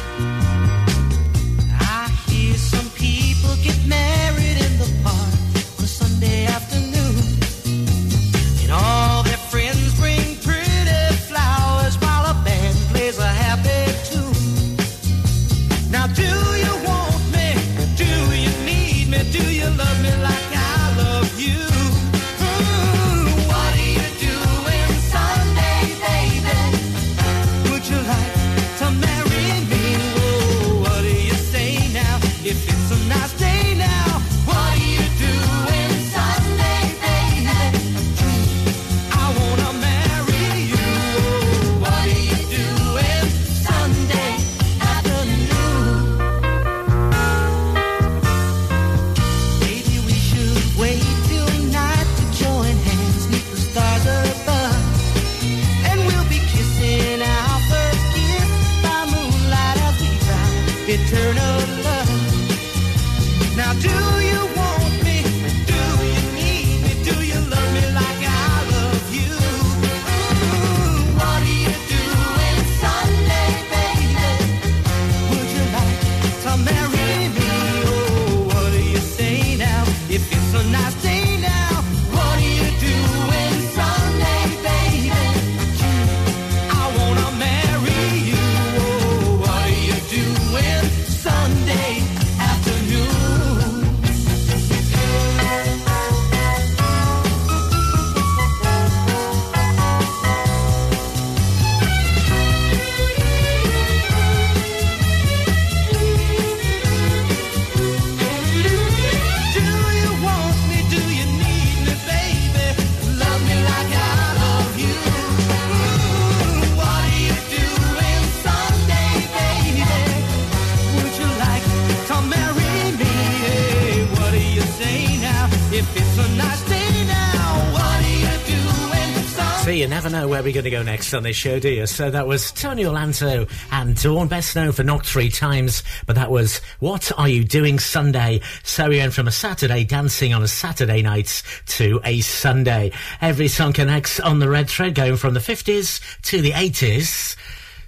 See, 129.66 129.80
you 129.80 129.88
never 129.88 130.09
know 130.09 130.28
where 130.28 130.44
we're 130.44 130.52
going 130.52 130.62
to 130.62 130.70
go 130.70 130.84
next 130.84 131.12
on 131.12 131.24
this 131.24 131.34
show, 131.34 131.59
do 131.59 131.68
you? 131.68 131.86
So 131.86 132.09
that 132.09 132.28
was 132.28 132.52
Tony 132.52 132.86
Orlando 132.86 133.48
and 133.72 134.01
Dawn, 134.01 134.28
best 134.28 134.55
known 134.55 134.70
for 134.70 134.84
Knock 134.84 135.05
Three 135.05 135.28
Times, 135.28 135.82
but 136.06 136.14
that 136.14 136.30
was 136.30 136.59
What 136.78 137.10
Are 137.18 137.28
You 137.28 137.43
Doing 137.43 137.80
Sunday? 137.80 138.43
So 138.62 138.88
we 138.88 138.98
went 138.98 139.12
from 139.12 139.26
a 139.26 139.32
Saturday 139.32 139.82
dancing 139.82 140.32
on 140.32 140.44
a 140.44 140.47
Saturday 140.47 141.02
night 141.02 141.43
to 141.66 142.01
a 142.05 142.20
Sunday. 142.20 142.93
Every 143.20 143.48
song 143.48 143.72
connects 143.72 144.20
on 144.20 144.38
the 144.38 144.48
red 144.48 144.70
thread 144.70 144.94
going 144.94 145.16
from 145.16 145.34
the 145.34 145.40
50s 145.40 146.01
to 146.22 146.40
the 146.40 146.52
80s. 146.52 147.34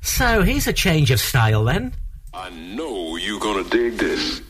So 0.01 0.43
here's 0.43 0.67
a 0.67 0.73
change 0.73 1.13
of 1.13 1.21
style 1.21 1.63
then. 1.63 1.95
I 2.35 2.51
know 2.51 3.15
you're 3.15 3.39
gonna 3.39 3.63
dig 3.63 3.99
this. 3.99 4.43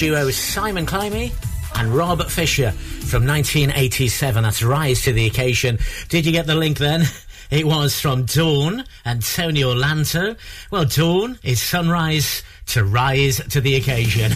duo 0.00 0.30
Simon 0.30 0.86
Climie 0.86 1.30
and 1.76 1.94
Robert 1.94 2.30
Fisher 2.30 2.70
from 2.70 3.26
1987. 3.26 4.42
That's 4.42 4.62
Rise 4.62 5.02
to 5.02 5.12
the 5.12 5.26
Occasion. 5.26 5.78
Did 6.08 6.24
you 6.24 6.32
get 6.32 6.46
the 6.46 6.54
link 6.54 6.78
then? 6.78 7.02
It 7.50 7.66
was 7.66 7.98
from 7.98 8.26
Dawn 8.26 8.84
and 9.04 9.24
Tony 9.24 9.64
Orlando. 9.64 10.36
Well, 10.70 10.84
Dawn 10.84 11.36
is 11.42 11.60
sunrise 11.60 12.44
to 12.66 12.84
rise 12.84 13.38
to 13.48 13.60
the 13.60 13.74
occasion. 13.74 14.30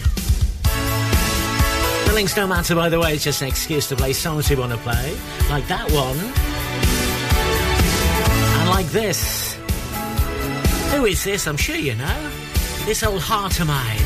the 2.05 2.11
links 2.13 2.35
don't 2.35 2.49
matter, 2.49 2.75
by 2.75 2.89
the 2.89 2.99
way. 2.99 3.13
It's 3.13 3.23
just 3.23 3.41
an 3.41 3.47
excuse 3.47 3.87
to 3.87 3.95
play 3.95 4.11
songs 4.11 4.49
you 4.49 4.57
want 4.57 4.73
to 4.73 4.77
play, 4.79 5.17
like 5.49 5.65
that 5.69 5.89
one, 5.91 6.17
and 8.59 8.69
like 8.69 8.87
this. 8.87 9.55
Who 10.93 11.05
is 11.05 11.23
this? 11.23 11.47
I'm 11.47 11.55
sure 11.55 11.77
you 11.77 11.95
know. 11.95 12.31
This 12.85 13.01
old 13.01 13.21
heart 13.21 13.61
of 13.61 13.67
mine. 13.67 14.04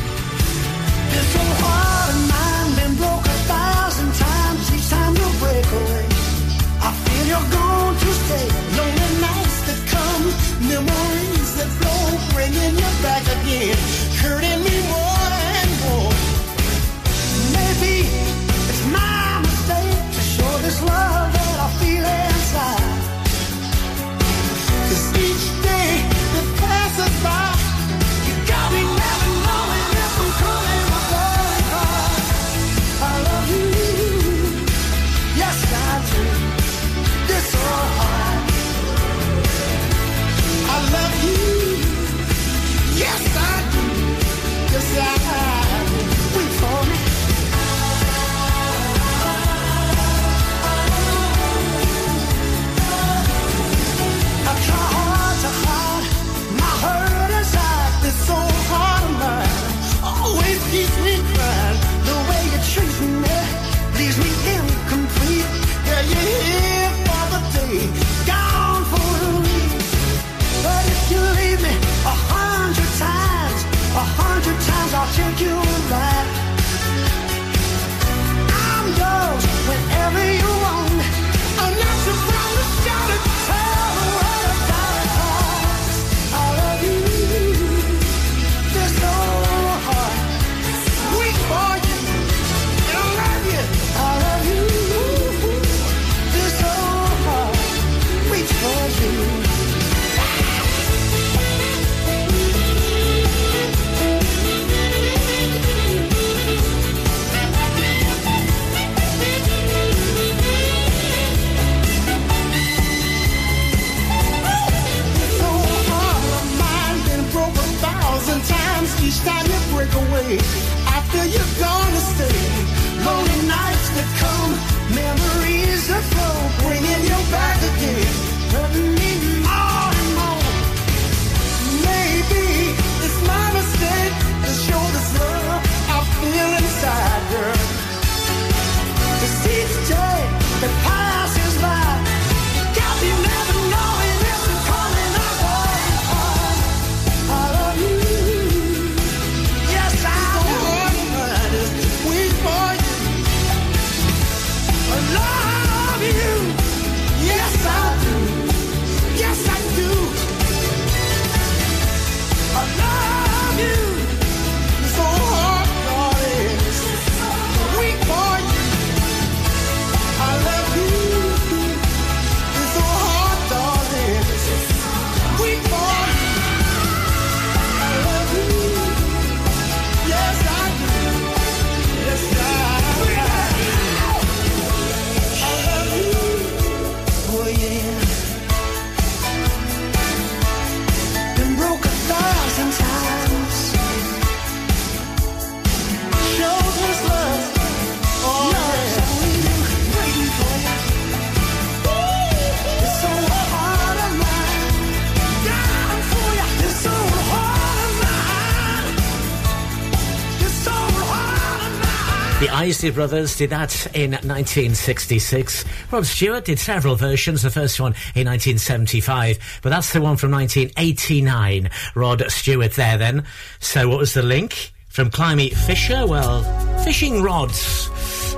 Christie 212.80 212.96
Brothers 212.96 213.36
did 213.36 213.50
that 213.50 213.88
in 213.94 214.12
1966. 214.12 215.66
Rod 215.92 216.06
Stewart 216.06 216.46
did 216.46 216.60
several 216.60 216.96
versions, 216.96 217.42
the 217.42 217.50
first 217.50 217.78
one 217.78 217.92
in 218.16 218.26
1975, 218.26 219.60
but 219.62 219.68
that's 219.68 219.92
the 219.92 220.00
one 220.00 220.16
from 220.16 220.32
1989. 220.32 221.72
Rod 221.94 222.24
Stewart 222.32 222.72
there 222.76 222.98
then. 222.98 223.26
So 223.60 223.90
what 223.90 223.98
was 223.98 224.14
the 224.14 224.22
link? 224.22 224.72
From 224.88 225.10
Climie 225.10 225.54
Fisher, 225.54 226.08
well, 226.08 226.42
fishing 226.86 227.22
rods 227.22 227.90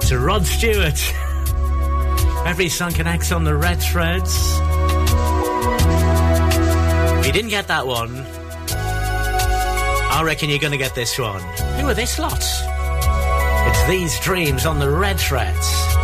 to 0.08 0.18
Rod 0.18 0.44
Stewart. 0.48 1.00
Every 2.48 2.68
sunken 2.68 2.98
connects 2.98 3.32
on 3.32 3.44
the 3.44 3.56
red 3.56 3.80
threads. 3.80 4.36
If 7.20 7.28
you 7.28 7.32
didn't 7.32 7.52
get 7.52 7.68
that 7.68 7.86
one, 7.86 8.26
I 10.10 10.24
reckon 10.26 10.50
you're 10.50 10.58
going 10.58 10.72
to 10.72 10.80
get 10.80 10.96
this 10.96 11.20
one. 11.20 11.42
Who 11.80 11.90
are 11.90 11.94
this 11.94 12.18
lot? 12.18 12.70
It's 13.64 13.88
these 13.88 14.20
dreams 14.20 14.66
on 14.66 14.80
the 14.80 14.90
red 14.90 15.20
threads. 15.20 16.01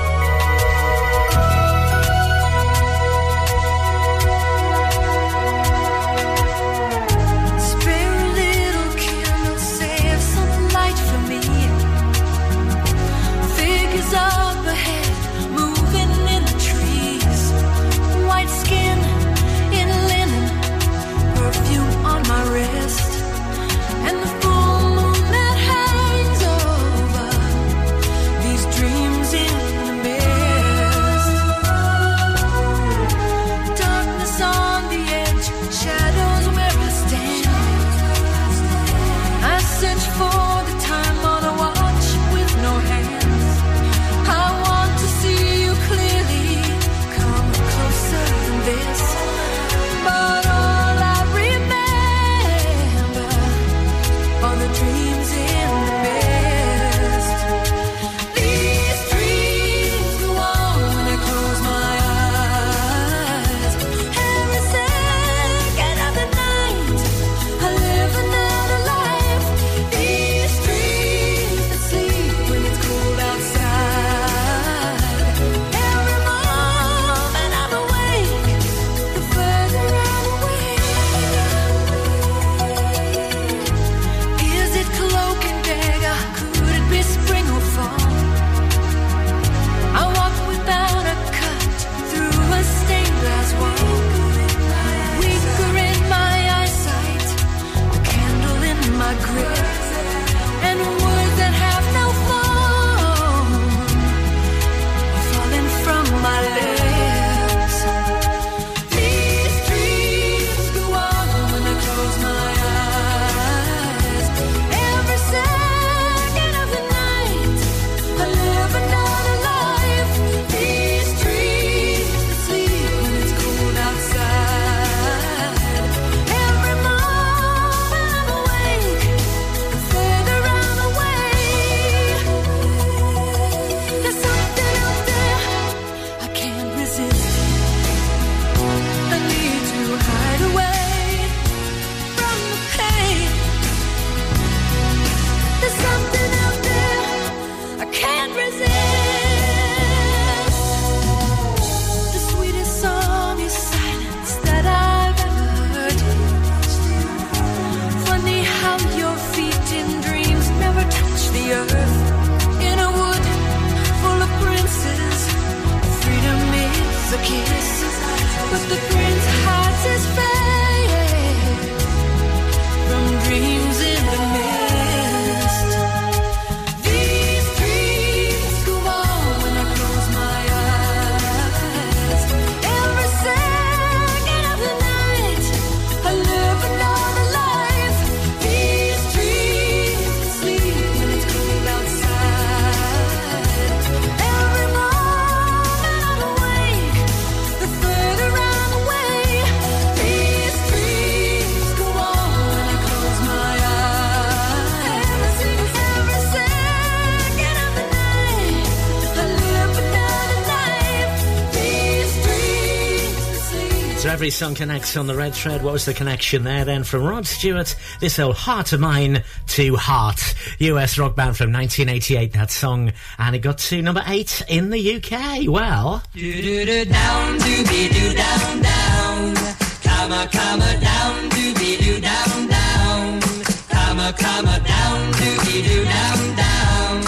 Every 214.17 214.31
song 214.31 214.55
connects 214.55 214.97
on 214.97 215.05
the 215.05 215.13
red 215.13 215.31
thread. 215.31 215.61
What 215.61 215.73
was 215.73 215.85
the 215.85 215.93
connection 215.93 216.43
there 216.43 216.65
then 216.65 216.83
from 216.83 217.03
Rod 217.03 217.27
Stewart? 217.27 217.75
This 217.99 218.17
old 218.17 218.35
heart 218.35 218.73
of 218.73 218.79
mine 218.79 219.23
to 219.49 219.75
heart. 219.75 220.33
US 220.57 220.97
rock 220.97 221.15
band 221.15 221.37
from 221.37 221.53
1988, 221.53 222.33
that 222.33 222.49
song. 222.49 222.93
And 223.19 223.35
it 223.35 223.39
got 223.43 223.59
to 223.59 223.79
number 223.79 224.01
eight 224.07 224.41
in 224.47 224.71
the 224.71 224.95
UK. 224.95 225.47
Well, 225.47 226.01
Do 226.13 226.33
do 226.41 226.65
do 226.65 226.85
down, 226.85 227.37
do 227.37 227.63
be 227.65 227.89
do 227.89 228.13
down 228.15 228.61
down. 228.63 229.35
Comma 229.83 230.27
comma 230.31 230.79
down, 230.81 231.29
do 231.29 231.53
be 231.53 231.77
do 231.77 232.01
down. 232.01 233.21
Comma 233.69 234.15
comma 234.17 234.59
down, 234.65 235.11
do 235.11 235.37
be 235.45 235.61
do 235.61 235.83
down 235.83 236.35
down. 236.35 237.01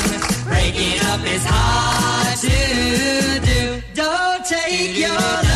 Breaking 0.46 1.00
up 1.08 1.26
is 1.26 1.44
hard 1.44 2.38
to 2.38 3.46
do. 3.48 3.82
Don't 3.96 4.46
take 4.46 4.96
your 4.96 5.49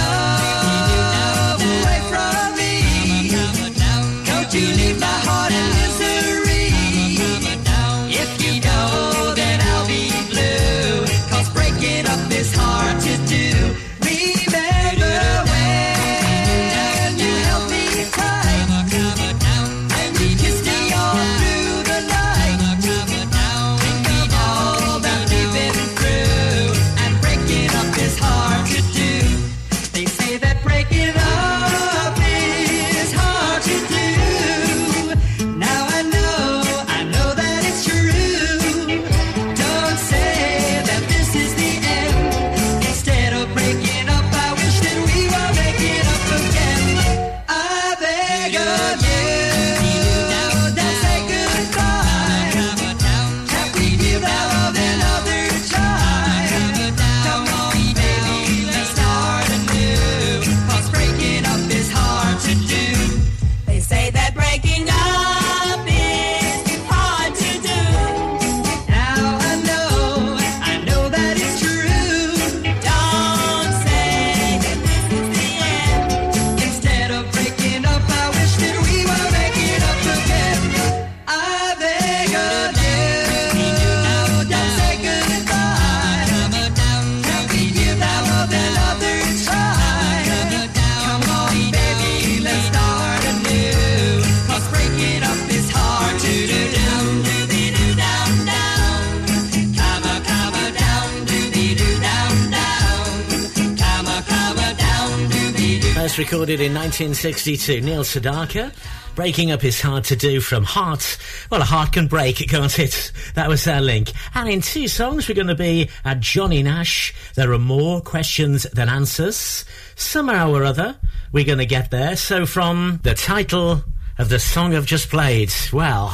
First 106.13 106.31
recorded 106.31 106.61
in 106.61 106.75
1962, 106.75 107.81
Neil 107.81 108.03
Sedaka. 108.03 108.71
Breaking 109.15 109.49
up 109.49 109.63
is 109.63 109.81
hard 109.81 110.03
to 110.03 110.15
do 110.15 110.41
from 110.41 110.63
heart. 110.63 111.17
Well, 111.49 111.63
a 111.63 111.65
heart 111.65 111.93
can 111.93 112.05
break, 112.05 112.35
can't 112.47 112.77
it? 112.77 113.11
That 113.33 113.49
was 113.49 113.67
our 113.67 113.81
link. 113.81 114.11
And 114.35 114.47
in 114.47 114.61
two 114.61 114.87
songs, 114.87 115.27
we're 115.27 115.33
going 115.33 115.47
to 115.47 115.55
be 115.55 115.89
at 116.05 116.19
Johnny 116.19 116.61
Nash. 116.61 117.15
There 117.33 117.51
are 117.51 117.57
more 117.57 117.99
questions 117.99 118.61
than 118.73 118.89
answers. 118.89 119.65
Somehow 119.95 120.51
or 120.51 120.63
other, 120.63 120.97
we're 121.31 121.45
going 121.45 121.57
to 121.57 121.65
get 121.65 121.89
there. 121.89 122.15
So, 122.15 122.45
from 122.45 122.99
the 123.01 123.15
title 123.15 123.81
of 124.19 124.29
the 124.29 124.37
song 124.37 124.75
I've 124.75 124.85
just 124.85 125.09
played, 125.09 125.51
well. 125.71 126.09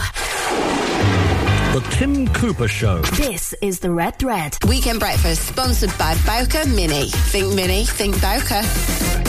The 1.73 1.85
Tim 1.91 2.25
Cooper 2.29 2.69
Show. 2.69 3.01
This 3.01 3.53
is 3.61 3.81
the 3.81 3.91
Red 3.91 4.17
Thread. 4.17 4.55
Weekend 4.65 5.01
breakfast 5.01 5.49
sponsored 5.49 5.91
by 5.97 6.15
Bowker 6.25 6.65
Mini. 6.69 7.09
Think 7.09 7.53
Mini, 7.53 7.83
think 7.83 8.21
Bowker. 8.21 9.28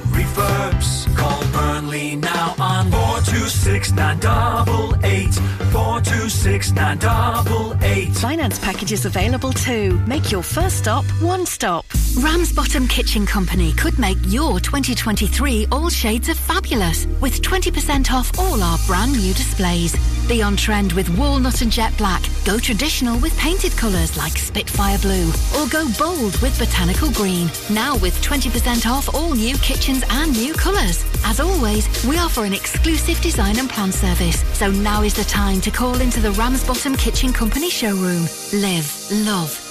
Refurbs. 0.11 1.15
Call 1.15 1.41
Burnley 1.51 2.15
now 2.15 2.55
on 2.59 2.91
426 2.91 3.91
988 3.93 5.33
426 5.71 6.71
988. 6.73 8.15
Finance 8.15 8.59
packages 8.59 9.05
available 9.05 9.51
too. 9.53 9.99
Make 10.07 10.31
your 10.31 10.43
first 10.43 10.77
stop 10.77 11.05
one 11.21 11.45
stop. 11.45 11.85
Ramsbottom 12.19 12.87
Kitchen 12.89 13.25
Company 13.25 13.71
could 13.73 13.97
make 13.97 14.17
your 14.27 14.59
2023 14.59 15.67
all 15.71 15.89
shades 15.89 16.27
of 16.27 16.37
fabulous 16.37 17.05
with 17.21 17.41
20% 17.41 18.11
off 18.11 18.37
all 18.37 18.61
our 18.61 18.77
brand 18.85 19.13
new 19.13 19.33
displays. 19.33 19.95
Be 20.27 20.41
on 20.41 20.57
trend 20.57 20.91
with 20.91 21.07
walnut 21.17 21.61
and 21.61 21.71
jet 21.71 21.97
black. 21.97 22.21
Go 22.45 22.59
traditional 22.59 23.17
with 23.19 23.35
painted 23.37 23.71
colours 23.77 24.17
like 24.17 24.37
Spitfire 24.37 24.97
Blue. 24.99 25.29
Or 25.57 25.67
go 25.69 25.87
bold 25.97 26.37
with 26.41 26.57
botanical 26.59 27.11
green. 27.11 27.49
Now 27.69 27.95
with 27.97 28.21
20% 28.21 28.85
off 28.89 29.13
all 29.15 29.33
new 29.33 29.55
kitchens 29.59 30.00
and 30.09 30.31
new 30.31 30.53
colours. 30.53 31.05
As 31.25 31.39
always, 31.39 31.87
we 32.05 32.17
offer 32.17 32.45
an 32.45 32.53
exclusive 32.53 33.19
design 33.21 33.57
and 33.59 33.69
plan 33.69 33.91
service. 33.91 34.41
So 34.57 34.71
now 34.71 35.03
is 35.03 35.13
the 35.13 35.23
time 35.23 35.61
to 35.61 35.71
call 35.71 35.99
into 36.01 36.19
the 36.19 36.31
Ramsbottom 36.31 36.95
Kitchen 36.95 37.33
Company 37.33 37.69
showroom. 37.69 38.27
Live, 38.53 39.11
love, 39.11 39.70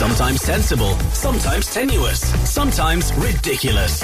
Sometimes 0.00 0.40
sensible, 0.40 0.98
sometimes 1.12 1.66
tenuous, 1.66 2.20
sometimes 2.50 3.12
ridiculous. 3.18 4.02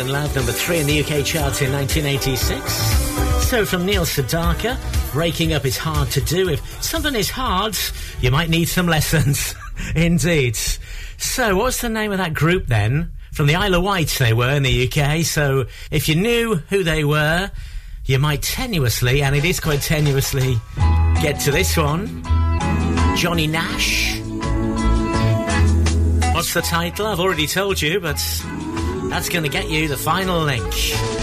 In 0.00 0.08
Love, 0.08 0.34
number 0.34 0.52
three 0.52 0.78
in 0.78 0.86
the 0.86 1.00
UK 1.00 1.26
charts 1.26 1.60
in 1.60 1.70
1986. 1.72 2.72
So 3.46 3.66
from 3.66 3.84
Neil 3.84 4.06
Sedaka, 4.06 4.78
breaking 5.12 5.52
up 5.52 5.66
is 5.66 5.76
hard 5.76 6.10
to 6.12 6.22
do. 6.22 6.48
If 6.48 6.82
something 6.82 7.14
is 7.14 7.28
hard, 7.28 7.76
you 8.22 8.30
might 8.30 8.48
need 8.48 8.64
some 8.64 8.86
lessons. 8.96 9.54
Indeed. 9.94 10.56
So 11.18 11.54
what's 11.54 11.82
the 11.82 11.90
name 11.90 12.12
of 12.12 12.18
that 12.18 12.32
group 12.32 12.66
then? 12.66 13.12
From 13.32 13.46
the 13.46 13.56
Isle 13.56 13.74
of 13.74 13.82
Wight 13.82 14.16
they 14.18 14.32
were 14.32 14.48
in 14.50 14.62
the 14.62 14.88
UK. 14.88 15.22
So 15.22 15.66
if 15.90 16.08
you 16.08 16.14
knew 16.14 16.54
who 16.70 16.82
they 16.82 17.04
were, 17.04 17.50
you 18.06 18.18
might 18.18 18.40
tenuously, 18.40 19.20
and 19.20 19.36
it 19.36 19.44
is 19.44 19.60
quite 19.60 19.80
tenuously, 19.80 20.58
get 21.20 21.40
to 21.40 21.50
this 21.50 21.76
one. 21.76 22.22
Johnny 23.16 23.46
Nash. 23.46 24.18
What's 26.32 26.54
the 26.54 26.62
title? 26.62 27.06
I've 27.06 27.20
already 27.20 27.46
told 27.46 27.82
you, 27.82 28.00
but 28.00 28.18
that's 29.10 29.28
going 29.28 29.42
to 29.42 29.50
get 29.50 29.68
you 29.68 29.88
the 29.88 29.96
final 29.96 30.40
link. 30.40 31.19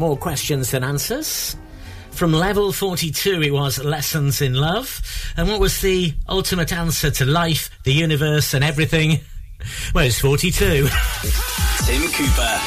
More 0.00 0.16
questions 0.16 0.70
than 0.70 0.82
answers. 0.82 1.54
From 2.12 2.32
level 2.32 2.72
42, 2.72 3.42
it 3.42 3.52
was 3.52 3.84
Lessons 3.84 4.40
in 4.40 4.54
Love. 4.54 5.02
And 5.36 5.46
what 5.46 5.60
was 5.60 5.82
the 5.82 6.14
ultimate 6.26 6.72
answer 6.72 7.10
to 7.10 7.26
life, 7.26 7.68
the 7.84 7.92
universe, 7.92 8.54
and 8.54 8.64
everything? 8.64 9.20
Well, 9.94 10.06
it's 10.06 10.18
42. 10.18 10.64
Tim 10.64 10.88
Cooper, 10.88 12.60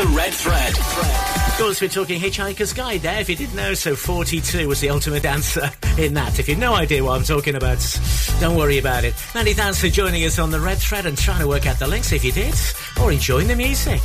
The 0.00 0.14
Red 0.16 0.32
Thread. 0.32 0.78
Of 0.78 1.58
course, 1.58 1.82
we're 1.82 1.88
talking 1.88 2.18
Hitchhiker's 2.18 2.72
Guide 2.72 3.02
there. 3.02 3.20
If 3.20 3.28
you 3.28 3.36
didn't 3.36 3.54
know, 3.54 3.74
so 3.74 3.94
42 3.94 4.66
was 4.66 4.80
the 4.80 4.88
ultimate 4.88 5.26
answer 5.26 5.70
in 5.98 6.14
that. 6.14 6.38
If 6.38 6.48
you've 6.48 6.58
no 6.58 6.72
idea 6.72 7.04
what 7.04 7.18
I'm 7.18 7.24
talking 7.24 7.54
about, 7.54 7.84
don't 8.40 8.56
worry 8.56 8.78
about 8.78 9.04
it. 9.04 9.12
Many 9.34 9.52
thanks 9.52 9.78
for 9.82 9.88
joining 9.88 10.24
us 10.24 10.38
on 10.38 10.50
the 10.50 10.58
Red 10.58 10.78
Thread 10.78 11.04
and 11.04 11.18
trying 11.18 11.40
to 11.40 11.48
work 11.48 11.66
out 11.66 11.78
the 11.78 11.86
links 11.86 12.12
if 12.12 12.24
you 12.24 12.32
did, 12.32 12.54
or 12.98 13.12
enjoying 13.12 13.48
the 13.48 13.56
music. 13.56 14.00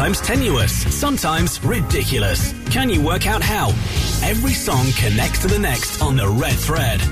sometimes 0.00 0.26
tenuous, 0.26 0.98
sometimes 0.98 1.62
ridiculous. 1.62 2.54
Can 2.70 2.88
you 2.88 3.02
work 3.02 3.26
out 3.26 3.42
how? 3.42 3.68
Every 4.26 4.54
song 4.54 4.86
connects 4.96 5.40
to 5.40 5.48
the 5.48 5.58
next 5.58 6.00
on 6.00 6.16
the 6.16 6.26
red 6.26 6.54
thread. 6.54 7.02